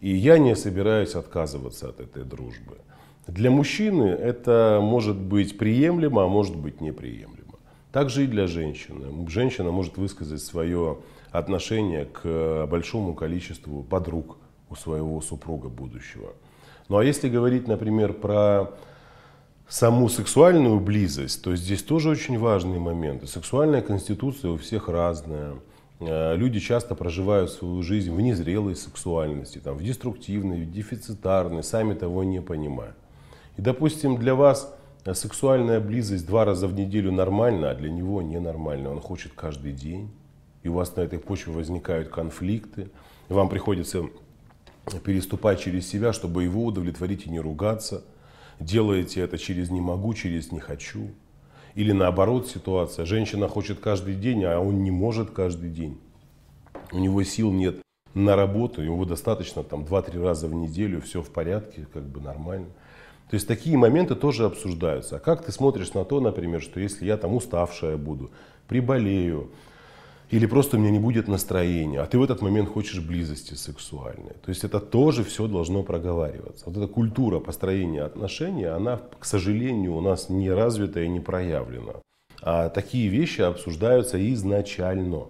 И 0.00 0.14
я 0.14 0.38
не 0.38 0.56
собираюсь 0.56 1.14
отказываться 1.14 1.88
от 1.88 2.00
этой 2.00 2.24
дружбы. 2.24 2.78
Для 3.26 3.50
мужчины 3.50 4.04
это 4.04 4.80
может 4.82 5.16
быть 5.16 5.58
приемлемо, 5.58 6.24
а 6.24 6.28
может 6.28 6.56
быть 6.56 6.80
неприемлемо. 6.80 7.58
Также 7.92 8.24
и 8.24 8.26
для 8.26 8.46
женщины. 8.46 9.28
Женщина 9.28 9.70
может 9.70 9.98
высказать 9.98 10.42
свое 10.42 10.98
отношение 11.30 12.06
к 12.06 12.66
большому 12.70 13.14
количеству 13.14 13.82
подруг 13.82 14.38
у 14.68 14.74
своего 14.74 15.20
супруга 15.20 15.68
будущего. 15.68 16.30
Ну 16.88 16.98
а 16.98 17.04
если 17.04 17.28
говорить, 17.28 17.68
например, 17.68 18.14
про 18.14 18.72
саму 19.70 20.08
сексуальную 20.08 20.80
близость, 20.80 21.42
то 21.42 21.54
здесь 21.54 21.82
тоже 21.82 22.10
очень 22.10 22.38
важные 22.38 22.80
моменты. 22.80 23.26
Сексуальная 23.26 23.80
конституция 23.80 24.50
у 24.50 24.56
всех 24.56 24.88
разная. 24.88 25.54
Э, 26.00 26.34
люди 26.36 26.58
часто 26.58 26.96
проживают 26.96 27.52
свою 27.52 27.80
жизнь 27.82 28.12
в 28.12 28.20
незрелой 28.20 28.74
сексуальности, 28.74 29.58
там, 29.58 29.76
в 29.76 29.82
деструктивной, 29.82 30.62
в 30.62 30.72
дефицитарной, 30.72 31.62
сами 31.62 31.94
того 31.94 32.24
не 32.24 32.42
понимая. 32.42 32.94
И, 33.56 33.62
допустим, 33.62 34.16
для 34.18 34.34
вас 34.34 34.74
сексуальная 35.14 35.80
близость 35.80 36.26
два 36.26 36.44
раза 36.44 36.66
в 36.66 36.74
неделю 36.74 37.12
нормально, 37.12 37.70
а 37.70 37.74
для 37.74 37.90
него 37.90 38.22
ненормально. 38.22 38.90
Он 38.90 39.00
хочет 39.00 39.32
каждый 39.34 39.72
день. 39.72 40.10
И 40.64 40.68
у 40.68 40.74
вас 40.74 40.96
на 40.96 41.02
этой 41.02 41.20
почве 41.20 41.52
возникают 41.52 42.08
конфликты. 42.08 42.90
И 43.28 43.32
вам 43.32 43.48
приходится 43.48 44.02
переступать 45.04 45.60
через 45.60 45.88
себя, 45.88 46.12
чтобы 46.12 46.42
его 46.42 46.64
удовлетворить 46.64 47.26
и 47.26 47.30
не 47.30 47.38
ругаться. 47.38 48.02
Делаете 48.60 49.22
это 49.22 49.38
через 49.38 49.70
«не 49.70 49.80
могу», 49.80 50.12
через 50.14 50.52
«не 50.52 50.60
хочу». 50.60 51.08
Или 51.74 51.92
наоборот 51.92 52.48
ситуация. 52.48 53.06
Женщина 53.06 53.48
хочет 53.48 53.80
каждый 53.80 54.14
день, 54.14 54.44
а 54.44 54.60
он 54.60 54.82
не 54.82 54.90
может 54.90 55.30
каждый 55.30 55.70
день. 55.70 55.98
У 56.92 56.98
него 56.98 57.22
сил 57.22 57.50
нет 57.52 57.76
на 58.12 58.36
работу, 58.36 58.82
ему 58.82 59.04
достаточно 59.04 59.62
там 59.62 59.84
2-3 59.84 60.22
раза 60.22 60.48
в 60.48 60.54
неделю, 60.54 61.00
все 61.00 61.22
в 61.22 61.30
порядке, 61.30 61.86
как 61.92 62.02
бы 62.02 62.20
нормально. 62.20 62.66
То 63.30 63.34
есть 63.34 63.46
такие 63.46 63.78
моменты 63.78 64.16
тоже 64.16 64.44
обсуждаются. 64.44 65.16
А 65.16 65.20
как 65.20 65.44
ты 65.44 65.52
смотришь 65.52 65.94
на 65.94 66.04
то, 66.04 66.20
например, 66.20 66.60
что 66.60 66.80
если 66.80 67.06
я 67.06 67.16
там 67.16 67.34
уставшая 67.34 67.96
буду, 67.96 68.30
приболею, 68.66 69.50
или 70.30 70.46
просто 70.46 70.76
у 70.76 70.80
меня 70.80 70.90
не 70.90 71.00
будет 71.00 71.26
настроения, 71.28 72.00
а 72.00 72.06
ты 72.06 72.18
в 72.18 72.22
этот 72.22 72.40
момент 72.40 72.68
хочешь 72.68 73.00
близости 73.00 73.54
сексуальной. 73.54 74.34
То 74.44 74.50
есть 74.50 74.62
это 74.62 74.78
тоже 74.78 75.24
все 75.24 75.48
должно 75.48 75.82
проговариваться. 75.82 76.66
Вот 76.66 76.76
эта 76.76 76.86
культура 76.86 77.40
построения 77.40 78.02
отношений, 78.02 78.64
она, 78.64 79.00
к 79.18 79.24
сожалению, 79.24 79.96
у 79.96 80.00
нас 80.00 80.28
не 80.28 80.50
развита 80.50 81.00
и 81.00 81.08
не 81.08 81.20
проявлена. 81.20 81.94
А 82.42 82.68
такие 82.68 83.08
вещи 83.08 83.40
обсуждаются 83.40 84.18
изначально. 84.32 85.26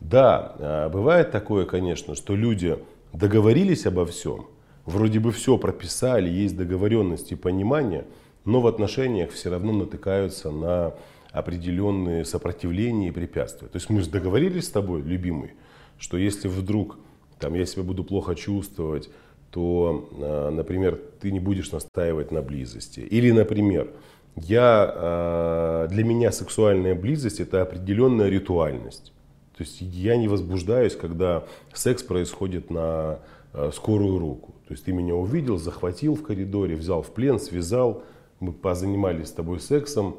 Да, 0.00 0.54
а, 0.58 0.88
бывает 0.88 1.32
такое, 1.32 1.66
конечно, 1.66 2.14
что 2.14 2.36
люди 2.36 2.78
договорились 3.12 3.84
обо 3.86 4.06
всем, 4.06 4.46
вроде 4.86 5.18
бы 5.18 5.32
все 5.32 5.58
прописали, 5.58 6.30
есть 6.30 6.56
договоренность 6.56 7.32
и 7.32 7.34
понимание, 7.34 8.04
но 8.44 8.60
в 8.60 8.66
отношениях 8.68 9.32
все 9.32 9.50
равно 9.50 9.72
натыкаются 9.72 10.50
на 10.50 10.94
определенные 11.32 12.24
сопротивления 12.24 13.08
и 13.08 13.12
препятствия. 13.12 13.68
То 13.68 13.76
есть 13.76 13.88
мы 13.90 14.00
же 14.00 14.10
договорились 14.10 14.66
с 14.66 14.70
тобой, 14.70 15.02
любимый, 15.02 15.52
что 15.98 16.16
если 16.16 16.48
вдруг 16.48 16.98
там, 17.38 17.54
я 17.54 17.66
себя 17.66 17.82
буду 17.82 18.04
плохо 18.04 18.34
чувствовать, 18.34 19.10
то, 19.50 20.08
а, 20.12 20.50
например, 20.50 21.00
ты 21.20 21.30
не 21.30 21.40
будешь 21.40 21.72
настаивать 21.72 22.30
на 22.30 22.42
близости. 22.42 23.00
Или, 23.00 23.30
например, 23.30 23.92
я, 24.36 24.92
а, 24.94 25.88
для 25.88 26.04
меня 26.04 26.32
сексуальная 26.32 26.94
близость– 26.94 27.40
это 27.40 27.62
определенная 27.62 28.28
ритуальность. 28.28 29.12
То 29.56 29.64
есть 29.64 29.80
я 29.80 30.16
не 30.16 30.28
возбуждаюсь, 30.28 30.96
когда 30.96 31.44
секс 31.74 32.02
происходит 32.02 32.70
на 32.70 33.18
а, 33.52 33.70
скорую 33.72 34.18
руку. 34.18 34.54
То 34.68 34.74
есть 34.74 34.84
ты 34.84 34.92
меня 34.92 35.14
увидел, 35.14 35.58
захватил 35.58 36.14
в 36.14 36.22
коридоре, 36.22 36.76
взял 36.76 37.02
в 37.02 37.10
плен, 37.10 37.40
связал, 37.40 38.04
мы 38.38 38.52
позанимались 38.52 39.28
с 39.28 39.32
тобой 39.32 39.60
сексом, 39.60 40.16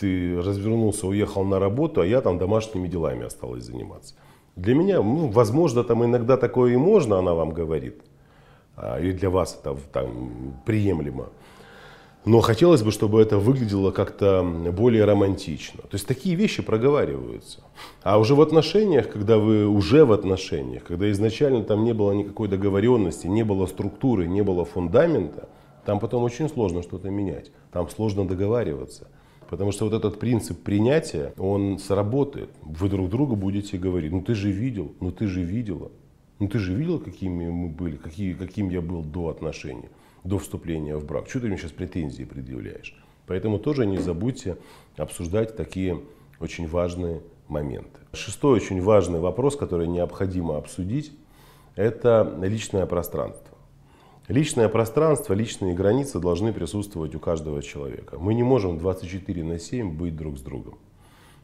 ты 0.00 0.40
развернулся, 0.40 1.06
уехал 1.06 1.44
на 1.44 1.58
работу, 1.58 2.00
а 2.00 2.06
я 2.06 2.20
там 2.20 2.38
домашними 2.38 2.88
делами 2.88 3.26
осталась 3.26 3.64
заниматься. 3.64 4.14
Для 4.56 4.74
меня, 4.74 5.02
ну, 5.02 5.28
возможно, 5.28 5.84
там 5.84 6.04
иногда 6.04 6.36
такое 6.36 6.72
и 6.72 6.76
можно, 6.76 7.18
она 7.18 7.34
вам 7.34 7.50
говорит, 7.50 8.00
а, 8.76 8.98
или 8.98 9.12
для 9.12 9.30
вас 9.30 9.58
это 9.60 9.76
там, 9.92 10.54
приемлемо. 10.64 11.28
Но 12.26 12.40
хотелось 12.40 12.82
бы, 12.82 12.90
чтобы 12.90 13.22
это 13.22 13.38
выглядело 13.38 13.92
как-то 13.92 14.42
более 14.72 15.04
романтично. 15.04 15.82
То 15.82 15.94
есть 15.94 16.06
такие 16.06 16.34
вещи 16.34 16.62
проговариваются. 16.62 17.60
А 18.02 18.18
уже 18.18 18.34
в 18.34 18.42
отношениях, 18.42 19.10
когда 19.10 19.38
вы 19.38 19.66
уже 19.66 20.04
в 20.04 20.12
отношениях, 20.12 20.82
когда 20.84 21.10
изначально 21.12 21.62
там 21.62 21.82
не 21.84 21.94
было 21.94 22.12
никакой 22.12 22.48
договоренности, 22.48 23.26
не 23.26 23.42
было 23.42 23.64
структуры, 23.66 24.26
не 24.26 24.42
было 24.42 24.66
фундамента, 24.66 25.48
там 25.86 25.98
потом 25.98 26.22
очень 26.22 26.50
сложно 26.50 26.82
что-то 26.82 27.08
менять. 27.08 27.52
Там 27.72 27.88
сложно 27.88 28.28
договариваться. 28.28 29.08
Потому 29.50 29.72
что 29.72 29.84
вот 29.84 29.94
этот 29.94 30.20
принцип 30.20 30.62
принятия, 30.62 31.34
он 31.36 31.80
сработает. 31.80 32.50
Вы 32.62 32.88
друг 32.88 33.10
другу 33.10 33.34
будете 33.34 33.78
говорить, 33.78 34.12
ну 34.12 34.22
ты 34.22 34.34
же 34.36 34.52
видел, 34.52 34.92
ну 35.00 35.10
ты 35.10 35.26
же 35.26 35.42
видела. 35.42 35.90
Ну 36.38 36.46
ты 36.46 36.60
же 36.60 36.72
видел, 36.72 37.00
какими 37.00 37.50
мы 37.50 37.68
были, 37.68 37.96
какие, 37.96 38.32
каким 38.32 38.70
я 38.70 38.80
был 38.80 39.02
до 39.02 39.28
отношений 39.28 39.88
до 40.22 40.38
вступления 40.38 40.96
в 40.96 41.04
брак. 41.04 41.28
Что 41.28 41.40
ты 41.40 41.48
мне 41.48 41.56
сейчас 41.56 41.72
претензии 41.72 42.22
предъявляешь? 42.22 42.94
Поэтому 43.26 43.58
тоже 43.58 43.86
не 43.86 43.98
забудьте 43.98 44.56
обсуждать 44.96 45.56
такие 45.56 46.00
очень 46.38 46.68
важные 46.68 47.20
моменты. 47.48 47.98
Шестой 48.12 48.56
очень 48.56 48.80
важный 48.80 49.18
вопрос, 49.18 49.56
который 49.56 49.88
необходимо 49.88 50.58
обсудить, 50.58 51.12
это 51.74 52.38
личное 52.40 52.86
пространство. 52.86 53.49
Личное 54.30 54.68
пространство, 54.68 55.34
личные 55.34 55.74
границы 55.74 56.20
должны 56.20 56.52
присутствовать 56.52 57.16
у 57.16 57.18
каждого 57.18 57.64
человека. 57.64 58.16
Мы 58.16 58.34
не 58.34 58.44
можем 58.44 58.78
24 58.78 59.42
на 59.42 59.58
7 59.58 59.90
быть 59.90 60.14
друг 60.14 60.38
с 60.38 60.40
другом. 60.40 60.78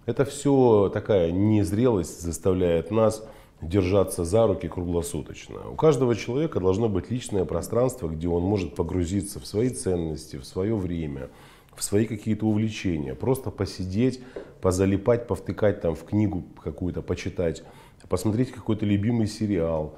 Это 0.04 0.24
все 0.24 0.88
такая 0.94 1.32
незрелость 1.32 2.22
заставляет 2.22 2.92
нас 2.92 3.26
держаться 3.60 4.24
за 4.24 4.46
руки 4.46 4.68
круглосуточно. 4.68 5.68
У 5.68 5.74
каждого 5.74 6.14
человека 6.14 6.60
должно 6.60 6.88
быть 6.88 7.10
личное 7.10 7.44
пространство, 7.44 8.06
где 8.06 8.28
он 8.28 8.44
может 8.44 8.76
погрузиться 8.76 9.40
в 9.40 9.46
свои 9.48 9.70
ценности, 9.70 10.36
в 10.36 10.44
свое 10.44 10.76
время, 10.76 11.30
в 11.74 11.82
свои 11.82 12.06
какие-то 12.06 12.46
увлечения. 12.46 13.16
Просто 13.16 13.50
посидеть, 13.50 14.20
позалипать, 14.60 15.26
повтыкать 15.26 15.80
там 15.80 15.96
в 15.96 16.04
книгу 16.04 16.44
какую-то, 16.62 17.02
почитать, 17.02 17.64
посмотреть 18.08 18.52
какой-то 18.52 18.86
любимый 18.86 19.26
сериал, 19.26 19.96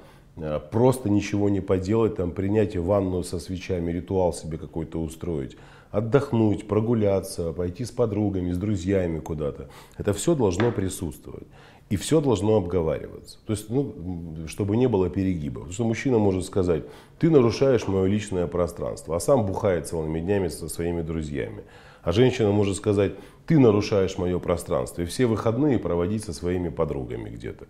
просто 0.71 1.09
ничего 1.09 1.49
не 1.49 1.61
поделать, 1.61 2.15
там, 2.15 2.31
принять 2.31 2.75
ванну 2.75 3.23
со 3.23 3.39
свечами, 3.39 3.91
ритуал 3.91 4.33
себе 4.33 4.57
какой-то 4.57 5.01
устроить, 5.01 5.57
отдохнуть, 5.91 6.67
прогуляться, 6.67 7.53
пойти 7.53 7.85
с 7.85 7.91
подругами, 7.91 8.51
с 8.51 8.57
друзьями 8.57 9.19
куда-то. 9.19 9.69
Это 9.97 10.13
все 10.13 10.35
должно 10.35 10.71
присутствовать. 10.71 11.47
И 11.89 11.95
все 11.95 12.21
должно 12.21 12.55
обговариваться. 12.55 13.39
То 13.47 13.53
есть, 13.53 13.69
ну, 13.69 14.45
чтобы 14.47 14.77
не 14.77 14.87
было 14.87 15.09
перегибов. 15.09 15.63
Потому 15.63 15.73
что 15.73 15.83
мужчина 15.85 16.19
может 16.19 16.45
сказать, 16.45 16.83
ты 17.17 17.31
нарушаешь 17.31 17.87
мое 17.87 18.05
личное 18.05 18.45
пространство, 18.45 19.15
а 19.15 19.19
сам 19.19 19.47
бухает 19.47 19.87
целыми 19.87 20.19
днями 20.19 20.49
со 20.49 20.69
своими 20.69 21.01
друзьями. 21.01 21.63
А 22.03 22.11
женщина 22.11 22.51
может 22.51 22.77
сказать, 22.77 23.13
ты 23.47 23.57
нарушаешь 23.57 24.19
мое 24.19 24.37
пространство, 24.37 25.01
и 25.01 25.05
все 25.05 25.25
выходные 25.25 25.79
проводить 25.79 26.23
со 26.23 26.33
своими 26.33 26.69
подругами 26.69 27.29
где-то. 27.29 27.65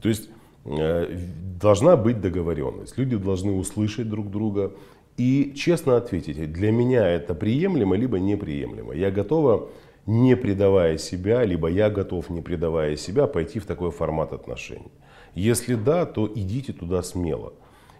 То 0.00 0.08
есть, 0.08 0.28
э, 0.28 0.35
должна 0.66 1.96
быть 1.96 2.20
договоренность. 2.20 2.98
Люди 2.98 3.16
должны 3.16 3.52
услышать 3.52 4.08
друг 4.08 4.30
друга 4.30 4.72
и 5.16 5.54
честно 5.56 5.96
ответить, 5.96 6.52
для 6.52 6.70
меня 6.70 7.08
это 7.08 7.34
приемлемо, 7.34 7.96
либо 7.96 8.18
неприемлемо. 8.18 8.94
Я 8.94 9.10
готова 9.10 9.68
не 10.06 10.36
предавая 10.36 10.98
себя, 10.98 11.44
либо 11.44 11.68
я 11.68 11.90
готов, 11.90 12.30
не 12.30 12.42
предавая 12.42 12.96
себя, 12.96 13.26
пойти 13.26 13.58
в 13.58 13.66
такой 13.66 13.90
формат 13.90 14.32
отношений. 14.32 14.92
Если 15.34 15.74
да, 15.74 16.06
то 16.06 16.30
идите 16.34 16.72
туда 16.72 17.02
смело. 17.02 17.52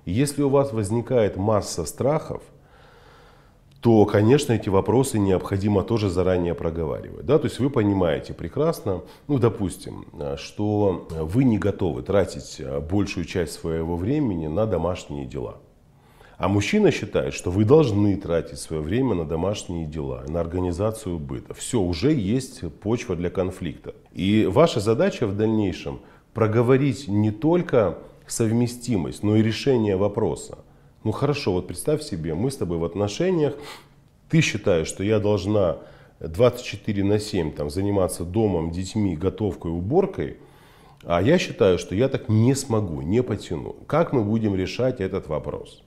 Если 0.04 0.42
у 0.42 0.48
вас 0.48 0.72
возникает 0.72 1.36
масса 1.36 1.84
страхов, 1.84 2.42
то, 3.86 4.04
конечно, 4.04 4.52
эти 4.52 4.68
вопросы 4.68 5.16
необходимо 5.16 5.84
тоже 5.84 6.10
заранее 6.10 6.56
проговаривать. 6.56 7.24
Да? 7.24 7.38
То 7.38 7.44
есть 7.44 7.60
вы 7.60 7.70
понимаете 7.70 8.34
прекрасно, 8.34 9.02
ну, 9.28 9.38
допустим, 9.38 10.06
что 10.38 11.06
вы 11.08 11.44
не 11.44 11.56
готовы 11.56 12.02
тратить 12.02 12.60
большую 12.90 13.26
часть 13.26 13.52
своего 13.52 13.94
времени 13.94 14.48
на 14.48 14.66
домашние 14.66 15.24
дела. 15.24 15.58
А 16.36 16.48
мужчина 16.48 16.90
считает, 16.90 17.32
что 17.32 17.52
вы 17.52 17.64
должны 17.64 18.16
тратить 18.16 18.58
свое 18.58 18.82
время 18.82 19.14
на 19.14 19.24
домашние 19.24 19.86
дела, 19.86 20.24
на 20.26 20.40
организацию 20.40 21.20
быта. 21.20 21.54
Все, 21.54 21.80
уже 21.80 22.12
есть 22.12 22.62
почва 22.80 23.14
для 23.14 23.30
конфликта. 23.30 23.94
И 24.12 24.46
ваша 24.50 24.80
задача 24.80 25.28
в 25.28 25.36
дальнейшем 25.36 26.00
проговорить 26.34 27.06
не 27.06 27.30
только 27.30 27.98
совместимость, 28.26 29.22
но 29.22 29.36
и 29.36 29.44
решение 29.44 29.96
вопроса. 29.96 30.58
Ну 31.06 31.12
хорошо, 31.12 31.52
вот 31.52 31.68
представь 31.68 32.02
себе, 32.02 32.34
мы 32.34 32.50
с 32.50 32.56
тобой 32.56 32.78
в 32.78 32.84
отношениях, 32.84 33.54
ты 34.28 34.40
считаешь, 34.40 34.88
что 34.88 35.04
я 35.04 35.20
должна 35.20 35.76
24 36.18 37.04
на 37.04 37.20
7 37.20 37.52
там, 37.52 37.70
заниматься 37.70 38.24
домом, 38.24 38.72
детьми, 38.72 39.14
готовкой, 39.14 39.70
уборкой, 39.70 40.38
а 41.04 41.22
я 41.22 41.38
считаю, 41.38 41.78
что 41.78 41.94
я 41.94 42.08
так 42.08 42.28
не 42.28 42.56
смогу, 42.56 43.02
не 43.02 43.22
потяну. 43.22 43.76
Как 43.86 44.12
мы 44.12 44.24
будем 44.24 44.56
решать 44.56 45.00
этот 45.00 45.28
вопрос? 45.28 45.84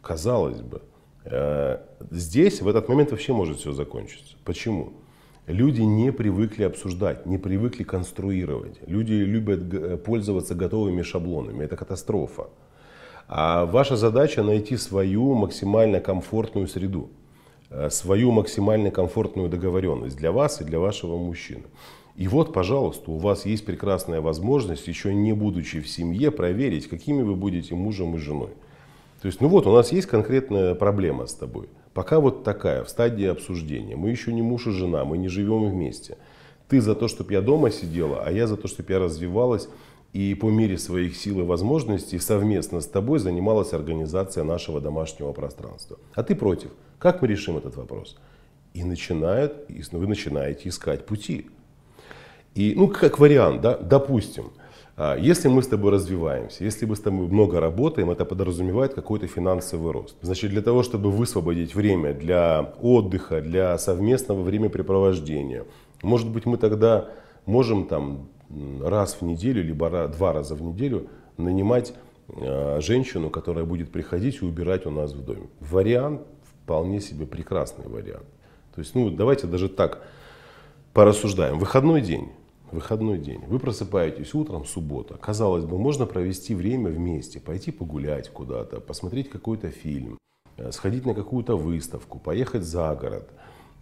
Казалось 0.00 0.60
бы, 0.60 0.82
э, 1.24 1.78
здесь 2.12 2.62
в 2.62 2.68
этот 2.68 2.88
момент 2.88 3.10
вообще 3.10 3.32
может 3.32 3.58
все 3.58 3.72
закончиться. 3.72 4.36
Почему? 4.44 4.92
Люди 5.48 5.80
не 5.80 6.12
привыкли 6.12 6.62
обсуждать, 6.62 7.26
не 7.26 7.38
привыкли 7.38 7.82
конструировать. 7.82 8.78
Люди 8.86 9.14
любят 9.14 10.04
пользоваться 10.04 10.54
готовыми 10.54 11.02
шаблонами. 11.02 11.64
Это 11.64 11.74
катастрофа. 11.74 12.46
А 13.28 13.66
ваша 13.66 13.96
задача 13.96 14.42
найти 14.42 14.76
свою 14.76 15.34
максимально 15.34 16.00
комфортную 16.00 16.66
среду, 16.68 17.10
э, 17.70 17.90
свою 17.90 18.32
максимально 18.32 18.90
комфортную 18.90 19.48
договоренность 19.48 20.16
для 20.16 20.32
вас 20.32 20.60
и 20.60 20.64
для 20.64 20.78
вашего 20.78 21.16
мужчины. 21.16 21.64
И 22.16 22.28
вот, 22.28 22.52
пожалуйста, 22.52 23.10
у 23.12 23.16
вас 23.16 23.46
есть 23.46 23.64
прекрасная 23.64 24.20
возможность, 24.20 24.88
еще 24.88 25.14
не 25.14 25.32
будучи 25.32 25.80
в 25.80 25.88
семье, 25.88 26.30
проверить, 26.30 26.88
какими 26.88 27.22
вы 27.22 27.34
будете 27.34 27.74
мужем 27.74 28.16
и 28.16 28.18
женой. 28.18 28.50
То 29.22 29.26
есть, 29.26 29.40
ну 29.40 29.48
вот, 29.48 29.66
у 29.66 29.72
нас 29.72 29.92
есть 29.92 30.06
конкретная 30.06 30.74
проблема 30.74 31.26
с 31.26 31.34
тобой. 31.34 31.68
Пока 31.92 32.20
вот 32.20 32.44
такая, 32.44 32.84
в 32.84 32.88
стадии 32.88 33.26
обсуждения. 33.26 33.96
Мы 33.96 34.10
еще 34.10 34.32
не 34.32 34.42
муж 34.42 34.66
и 34.66 34.70
жена, 34.70 35.04
мы 35.04 35.18
не 35.18 35.28
живем 35.28 35.68
вместе. 35.68 36.16
Ты 36.68 36.80
за 36.80 36.94
то, 36.94 37.08
чтобы 37.08 37.32
я 37.32 37.40
дома 37.40 37.70
сидела, 37.70 38.22
а 38.24 38.30
я 38.30 38.46
за 38.46 38.56
то, 38.56 38.68
чтобы 38.68 38.92
я 38.92 38.98
развивалась 38.98 39.68
и 40.12 40.34
по 40.34 40.50
мере 40.50 40.76
своих 40.76 41.16
сил 41.16 41.40
и 41.40 41.44
возможностей 41.44 42.18
совместно 42.18 42.80
с 42.80 42.86
тобой 42.86 43.18
занималась 43.18 43.72
организацией 43.72 44.44
нашего 44.44 44.80
домашнего 44.80 45.32
пространства. 45.32 45.98
А 46.14 46.22
ты 46.22 46.34
против. 46.34 46.70
Как 46.98 47.22
мы 47.22 47.28
решим 47.28 47.56
этот 47.56 47.76
вопрос? 47.76 48.16
И 48.74 48.84
начинает, 48.84 49.70
и 49.70 49.82
вы 49.92 50.06
начинаете 50.06 50.68
искать 50.68 51.06
пути. 51.06 51.46
И, 52.54 52.74
ну, 52.76 52.88
как 52.88 53.18
вариант, 53.18 53.60
да, 53.60 53.76
допустим, 53.76 54.50
а, 54.96 55.16
если 55.16 55.48
мы 55.48 55.62
с 55.62 55.68
тобой 55.68 55.92
развиваемся, 55.92 56.64
если 56.64 56.84
мы 56.84 56.96
с 56.96 57.00
тобой 57.00 57.28
много 57.28 57.60
работаем, 57.60 58.10
это 58.10 58.24
подразумевает 58.24 58.94
какой-то 58.94 59.28
финансовый 59.28 59.92
рост. 59.92 60.16
Значит, 60.20 60.50
для 60.50 60.60
того, 60.60 60.82
чтобы 60.82 61.10
высвободить 61.10 61.74
время 61.74 62.12
для 62.12 62.74
отдыха, 62.82 63.40
для 63.40 63.78
совместного 63.78 64.42
времяпрепровождения, 64.42 65.64
может 66.02 66.28
быть, 66.28 66.46
мы 66.46 66.56
тогда 66.56 67.08
можем 67.46 67.86
там 67.86 68.28
раз 68.82 69.16
в 69.20 69.22
неделю, 69.22 69.62
либо 69.62 70.08
два 70.08 70.32
раза 70.32 70.54
в 70.54 70.62
неделю 70.62 71.08
нанимать 71.36 71.94
а, 72.28 72.80
женщину, 72.80 73.30
которая 73.30 73.64
будет 73.64 73.90
приходить 73.90 74.42
и 74.42 74.44
убирать 74.44 74.86
у 74.86 74.90
нас 74.90 75.12
в 75.12 75.24
доме. 75.24 75.48
Вариант 75.60 76.22
вполне 76.42 77.00
себе 77.00 77.26
прекрасный 77.26 77.88
вариант. 77.88 78.26
То 78.74 78.80
есть, 78.80 78.94
ну, 78.94 79.10
давайте 79.10 79.46
даже 79.46 79.68
так 79.68 80.02
порассуждаем. 80.92 81.58
Выходной 81.58 82.00
день 82.00 82.30
выходной 82.72 83.18
день. 83.18 83.42
Вы 83.46 83.58
просыпаетесь 83.58 84.34
утром, 84.34 84.64
суббота. 84.64 85.14
Казалось 85.16 85.64
бы, 85.64 85.78
можно 85.78 86.06
провести 86.06 86.54
время 86.54 86.90
вместе, 86.90 87.40
пойти 87.40 87.70
погулять 87.70 88.30
куда-то, 88.30 88.80
посмотреть 88.80 89.28
какой-то 89.28 89.70
фильм, 89.70 90.18
э, 90.56 90.70
сходить 90.72 91.06
на 91.06 91.14
какую-то 91.14 91.56
выставку, 91.56 92.18
поехать 92.18 92.62
за 92.62 92.94
город, 92.94 93.28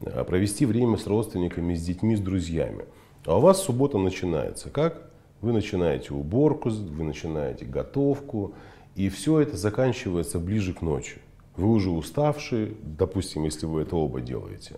э, 0.01 0.25
провести 0.25 0.67
время 0.67 0.97
с 0.97 1.07
родственниками, 1.07 1.75
с 1.75 1.85
детьми, 1.85 2.17
с 2.17 2.21
друзьями. 2.21 2.87
А 3.29 3.37
у 3.37 3.41
вас 3.41 3.63
суббота 3.63 3.99
начинается. 3.99 4.71
Как? 4.71 5.03
Вы 5.43 5.53
начинаете 5.53 6.15
уборку, 6.15 6.71
вы 6.71 7.05
начинаете 7.05 7.67
готовку, 7.67 8.55
и 8.97 9.11
все 9.11 9.41
это 9.41 9.55
заканчивается 9.55 10.39
ближе 10.39 10.73
к 10.73 10.81
ночи. 10.81 11.19
Вы 11.55 11.69
уже 11.69 11.91
уставшие, 11.91 12.73
допустим, 12.83 13.45
если 13.45 13.67
вы 13.67 13.83
это 13.83 13.97
оба 13.97 14.23
делаете. 14.23 14.77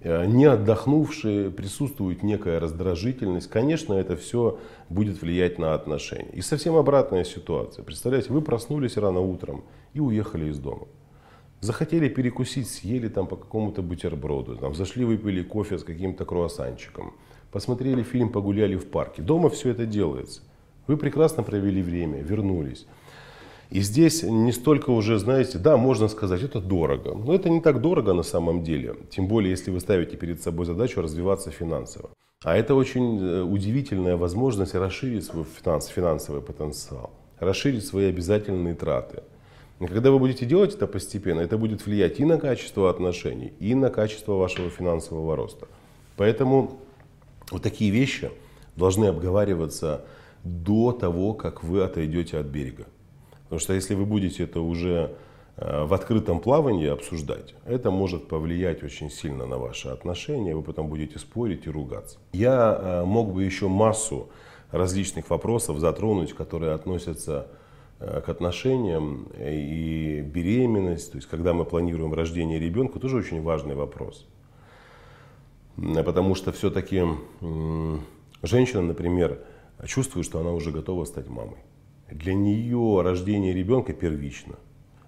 Э, 0.00 0.26
не 0.26 0.46
отдохнувшие, 0.46 1.52
присутствует 1.52 2.24
некая 2.24 2.58
раздражительность, 2.58 3.48
конечно, 3.48 3.94
это 3.94 4.16
все 4.16 4.58
будет 4.88 5.22
влиять 5.22 5.60
на 5.60 5.72
отношения. 5.74 6.32
И 6.32 6.42
совсем 6.42 6.74
обратная 6.74 7.22
ситуация. 7.22 7.84
Представляете, 7.84 8.32
вы 8.32 8.42
проснулись 8.42 8.96
рано 8.96 9.20
утром 9.20 9.62
и 9.94 10.00
уехали 10.00 10.46
из 10.46 10.58
дома. 10.58 10.88
Захотели 11.60 12.08
перекусить, 12.08 12.68
съели 12.68 13.06
там 13.06 13.28
по 13.28 13.36
какому-то 13.36 13.80
бутерброду, 13.80 14.56
там, 14.56 14.74
зашли, 14.74 15.04
выпили 15.04 15.44
кофе 15.44 15.78
с 15.78 15.84
каким-то 15.84 16.24
круассанчиком, 16.24 17.14
посмотрели 17.52 18.02
фильм, 18.02 18.30
погуляли 18.30 18.76
в 18.76 18.86
парке. 18.86 19.22
Дома 19.22 19.50
все 19.50 19.70
это 19.70 19.86
делается. 19.86 20.40
Вы 20.88 20.96
прекрасно 20.96 21.42
провели 21.42 21.82
время, 21.82 22.22
вернулись. 22.22 22.86
И 23.70 23.80
здесь 23.80 24.22
не 24.22 24.52
столько 24.52 24.90
уже, 24.90 25.18
знаете, 25.18 25.58
да, 25.58 25.76
можно 25.76 26.08
сказать, 26.08 26.42
это 26.42 26.60
дорого. 26.60 27.14
Но 27.14 27.34
это 27.34 27.48
не 27.48 27.60
так 27.60 27.80
дорого 27.80 28.12
на 28.12 28.22
самом 28.22 28.62
деле. 28.62 28.96
Тем 29.10 29.28
более, 29.28 29.50
если 29.50 29.70
вы 29.70 29.80
ставите 29.80 30.16
перед 30.16 30.42
собой 30.42 30.66
задачу 30.66 31.00
развиваться 31.00 31.50
финансово. 31.50 32.10
А 32.44 32.56
это 32.56 32.74
очень 32.74 33.20
э, 33.20 33.42
удивительная 33.42 34.16
возможность 34.16 34.74
расширить 34.74 35.24
свой 35.24 35.44
финанс, 35.44 35.86
финансовый 35.86 36.42
потенциал, 36.42 37.10
расширить 37.38 37.86
свои 37.86 38.06
обязательные 38.06 38.74
траты. 38.74 39.22
И 39.80 39.86
когда 39.86 40.10
вы 40.10 40.18
будете 40.18 40.44
делать 40.44 40.74
это 40.74 40.86
постепенно, 40.86 41.40
это 41.40 41.56
будет 41.56 41.86
влиять 41.86 42.20
и 42.20 42.24
на 42.24 42.38
качество 42.38 42.90
отношений, 42.90 43.52
и 43.60 43.74
на 43.74 43.90
качество 43.90 44.34
вашего 44.34 44.70
финансового 44.70 45.36
роста. 45.36 45.66
Поэтому 46.16 46.78
вот 47.52 47.62
такие 47.62 47.90
вещи 47.90 48.30
должны 48.76 49.06
обговариваться 49.06 50.04
до 50.44 50.92
того, 50.92 51.34
как 51.34 51.62
вы 51.62 51.82
отойдете 51.82 52.38
от 52.38 52.46
берега. 52.46 52.86
Потому 53.44 53.60
что 53.60 53.74
если 53.74 53.94
вы 53.94 54.06
будете 54.06 54.44
это 54.44 54.60
уже 54.60 55.14
э, 55.56 55.84
в 55.84 55.92
открытом 55.92 56.40
плавании 56.40 56.88
обсуждать, 56.88 57.54
это 57.66 57.90
может 57.90 58.28
повлиять 58.28 58.82
очень 58.82 59.10
сильно 59.10 59.46
на 59.46 59.58
ваши 59.58 59.88
отношения, 59.88 60.54
вы 60.54 60.62
потом 60.62 60.88
будете 60.88 61.18
спорить 61.18 61.66
и 61.66 61.70
ругаться. 61.70 62.18
Я 62.32 62.78
э, 62.80 63.04
мог 63.04 63.32
бы 63.32 63.44
еще 63.44 63.68
массу 63.68 64.30
различных 64.70 65.28
вопросов 65.30 65.78
затронуть, 65.78 66.32
которые 66.32 66.72
относятся 66.72 67.46
э, 68.00 68.22
к 68.22 68.28
отношениям 68.28 69.28
и 69.38 70.22
беременность, 70.22 71.12
то 71.12 71.18
есть 71.18 71.28
когда 71.28 71.52
мы 71.52 71.64
планируем 71.64 72.14
рождение 72.14 72.58
ребенка, 72.58 72.98
тоже 72.98 73.18
очень 73.18 73.42
важный 73.42 73.74
вопрос. 73.74 74.26
Потому 75.76 76.34
что 76.34 76.52
все-таки 76.52 77.02
женщина, 78.42 78.82
например, 78.82 79.38
чувствует, 79.86 80.26
что 80.26 80.40
она 80.40 80.52
уже 80.52 80.70
готова 80.70 81.04
стать 81.04 81.28
мамой. 81.28 81.58
Для 82.10 82.34
нее 82.34 83.00
рождение 83.02 83.54
ребенка 83.54 83.92
первично 83.92 84.56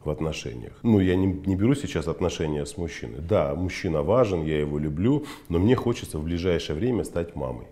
в 0.05 0.11
отношениях. 0.11 0.73
Ну, 0.83 1.01
я 1.01 1.17
не, 1.17 1.27
не 1.27 1.57
беру 1.57 1.75
сейчас 1.75 2.09
отношения 2.09 2.65
с 2.65 2.77
мужчиной. 2.77 3.21
Да, 3.21 3.55
мужчина 3.55 4.03
важен, 4.03 4.43
я 4.45 4.59
его 4.59 4.79
люблю, 4.79 5.25
но 5.49 5.59
мне 5.59 5.77
хочется 5.77 6.19
в 6.19 6.25
ближайшее 6.25 6.77
время 6.77 7.05
стать 7.05 7.35
мамой. 7.37 7.67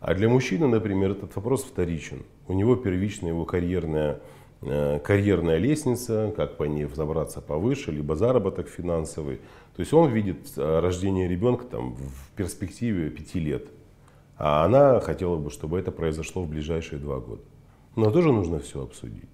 А 0.00 0.14
для 0.14 0.28
мужчины, 0.28 0.66
например, 0.66 1.12
этот 1.12 1.34
вопрос 1.36 1.64
вторичен. 1.64 2.24
У 2.46 2.52
него 2.52 2.76
первична 2.76 3.28
его 3.28 3.44
карьерная, 3.46 4.20
э, 4.60 4.98
карьерная 4.98 5.56
лестница, 5.56 6.32
как 6.36 6.56
по 6.58 6.64
ней 6.64 6.84
взобраться 6.84 7.40
повыше, 7.40 7.90
либо 7.90 8.14
заработок 8.14 8.68
финансовый. 8.68 9.40
То 9.76 9.80
есть 9.80 9.92
он 9.92 10.10
видит 10.10 10.52
э, 10.56 10.80
рождение 10.80 11.28
ребенка 11.28 11.64
там, 11.64 11.96
в 11.96 12.30
перспективе 12.36 13.10
пяти 13.10 13.40
лет. 13.40 13.66
А 14.36 14.64
она 14.64 15.00
хотела 15.00 15.36
бы, 15.36 15.50
чтобы 15.50 15.78
это 15.78 15.90
произошло 15.90 16.42
в 16.42 16.48
ближайшие 16.48 17.00
два 17.00 17.18
года. 17.18 17.42
Но 17.96 18.10
тоже 18.10 18.32
нужно 18.32 18.58
все 18.58 18.82
обсудить. 18.82 19.28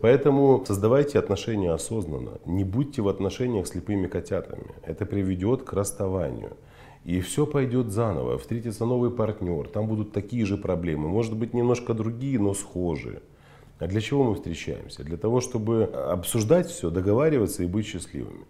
Поэтому 0.00 0.64
создавайте 0.66 1.18
отношения 1.18 1.72
осознанно. 1.72 2.38
Не 2.46 2.64
будьте 2.64 3.02
в 3.02 3.08
отношениях 3.08 3.66
слепыми 3.66 4.06
котятами. 4.06 4.74
Это 4.82 5.04
приведет 5.04 5.62
к 5.62 5.72
расставанию. 5.72 6.56
И 7.04 7.20
все 7.20 7.46
пойдет 7.46 7.90
заново. 7.90 8.38
Встретится 8.38 8.86
новый 8.86 9.10
партнер. 9.10 9.68
Там 9.68 9.86
будут 9.86 10.12
такие 10.12 10.46
же 10.46 10.56
проблемы. 10.56 11.08
Может 11.08 11.36
быть, 11.36 11.52
немножко 11.52 11.94
другие, 11.94 12.38
но 12.38 12.54
схожие. 12.54 13.20
А 13.78 13.86
для 13.88 14.00
чего 14.00 14.22
мы 14.22 14.36
встречаемся? 14.36 15.02
Для 15.02 15.16
того, 15.16 15.40
чтобы 15.40 15.84
обсуждать 15.84 16.68
все, 16.68 16.90
договариваться 16.90 17.64
и 17.64 17.66
быть 17.66 17.86
счастливыми. 17.86 18.44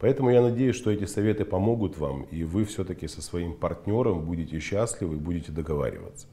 Поэтому 0.00 0.30
я 0.30 0.42
надеюсь, 0.42 0.76
что 0.76 0.90
эти 0.90 1.04
советы 1.04 1.44
помогут 1.44 1.98
вам, 1.98 2.22
и 2.30 2.44
вы 2.44 2.64
все-таки 2.64 3.08
со 3.08 3.22
своим 3.22 3.54
партнером 3.54 4.24
будете 4.24 4.58
счастливы 4.60 5.16
будете 5.16 5.52
договариваться. 5.52 6.26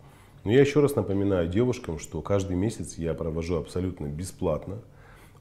Но 0.43 0.51
я 0.51 0.61
еще 0.61 0.79
раз 0.79 0.95
напоминаю 0.95 1.47
девушкам, 1.47 1.99
что 1.99 2.21
каждый 2.21 2.55
месяц 2.55 2.97
я 2.97 3.13
провожу 3.13 3.57
абсолютно 3.57 4.07
бесплатно 4.07 4.79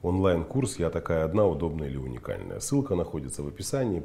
онлайн-курс 0.01 0.79
«Я 0.79 0.89
такая 0.89 1.25
одна, 1.25 1.45
удобная 1.45 1.87
или 1.87 1.97
уникальная». 1.97 2.59
Ссылка 2.59 2.95
находится 2.95 3.43
в 3.43 3.47
описании. 3.47 4.03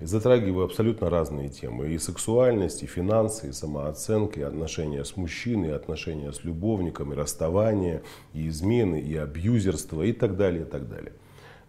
Затрагиваю 0.00 0.64
абсолютно 0.64 1.10
разные 1.10 1.50
темы. 1.50 1.90
И 1.90 1.98
сексуальность, 1.98 2.82
и 2.82 2.86
финансы, 2.86 3.50
и 3.50 3.52
самооценка, 3.52 4.40
и 4.40 4.42
отношения 4.42 5.04
с 5.04 5.16
мужчиной, 5.16 5.68
и 5.68 5.72
отношения 5.72 6.32
с 6.32 6.42
любовником, 6.42 7.12
и 7.12 7.16
расставание, 7.16 8.02
и 8.32 8.48
измены, 8.48 8.98
и 9.00 9.14
абьюзерство, 9.14 10.02
и 10.02 10.12
так 10.12 10.36
далее, 10.36 10.62
и 10.62 10.66
так 10.66 10.88
далее. 10.88 11.12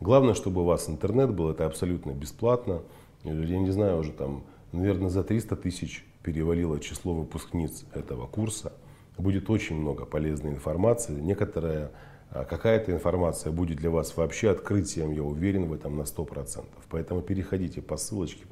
Главное, 0.02 0.34
чтобы 0.34 0.62
у 0.62 0.66
вас 0.66 0.90
интернет 0.90 1.32
был, 1.32 1.52
это 1.52 1.68
абсолютно 1.68 2.12
бесплатно. 2.12 2.82
Я 3.24 3.60
не 3.60 3.70
знаю, 3.70 4.00
уже 4.00 4.12
там, 4.12 4.44
наверное, 4.72 5.10
за 5.10 5.24
300 5.24 5.56
тысяч 5.58 6.04
перевалило 6.24 6.80
число 6.80 7.14
выпускниц 7.14 7.86
этого 7.94 8.26
курса. 8.26 8.74
Будет 9.20 9.52
очень 9.52 9.76
много 9.76 10.06
полезной 10.06 10.54
информации. 10.54 11.20
Некоторая, 11.20 11.92
а, 12.32 12.46
какая-то 12.46 12.92
информация 12.92 13.52
будет 13.52 13.78
для 13.78 13.92
вас 13.92 14.18
вообще 14.18 14.50
открытием, 14.50 15.12
я 15.12 15.22
уверен 15.22 15.66
в 15.66 15.74
этом 15.74 15.96
на 15.98 16.06
100%. 16.06 16.66
Поэтому 16.90 17.22
переходите 17.22 17.84
по 17.84 17.96
ссылочке 17.96 18.46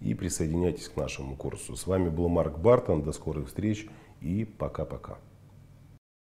и 0.00 0.14
присоединяйтесь 0.14 0.88
к 0.88 0.96
нашему 0.96 1.36
курсу. 1.36 1.76
С 1.76 1.86
вами 1.86 2.08
был 2.08 2.30
Марк 2.30 2.56
Бартон. 2.56 3.02
До 3.02 3.12
скорых 3.12 3.48
встреч 3.48 3.88
и 4.22 4.46
пока-пока. 4.46 5.18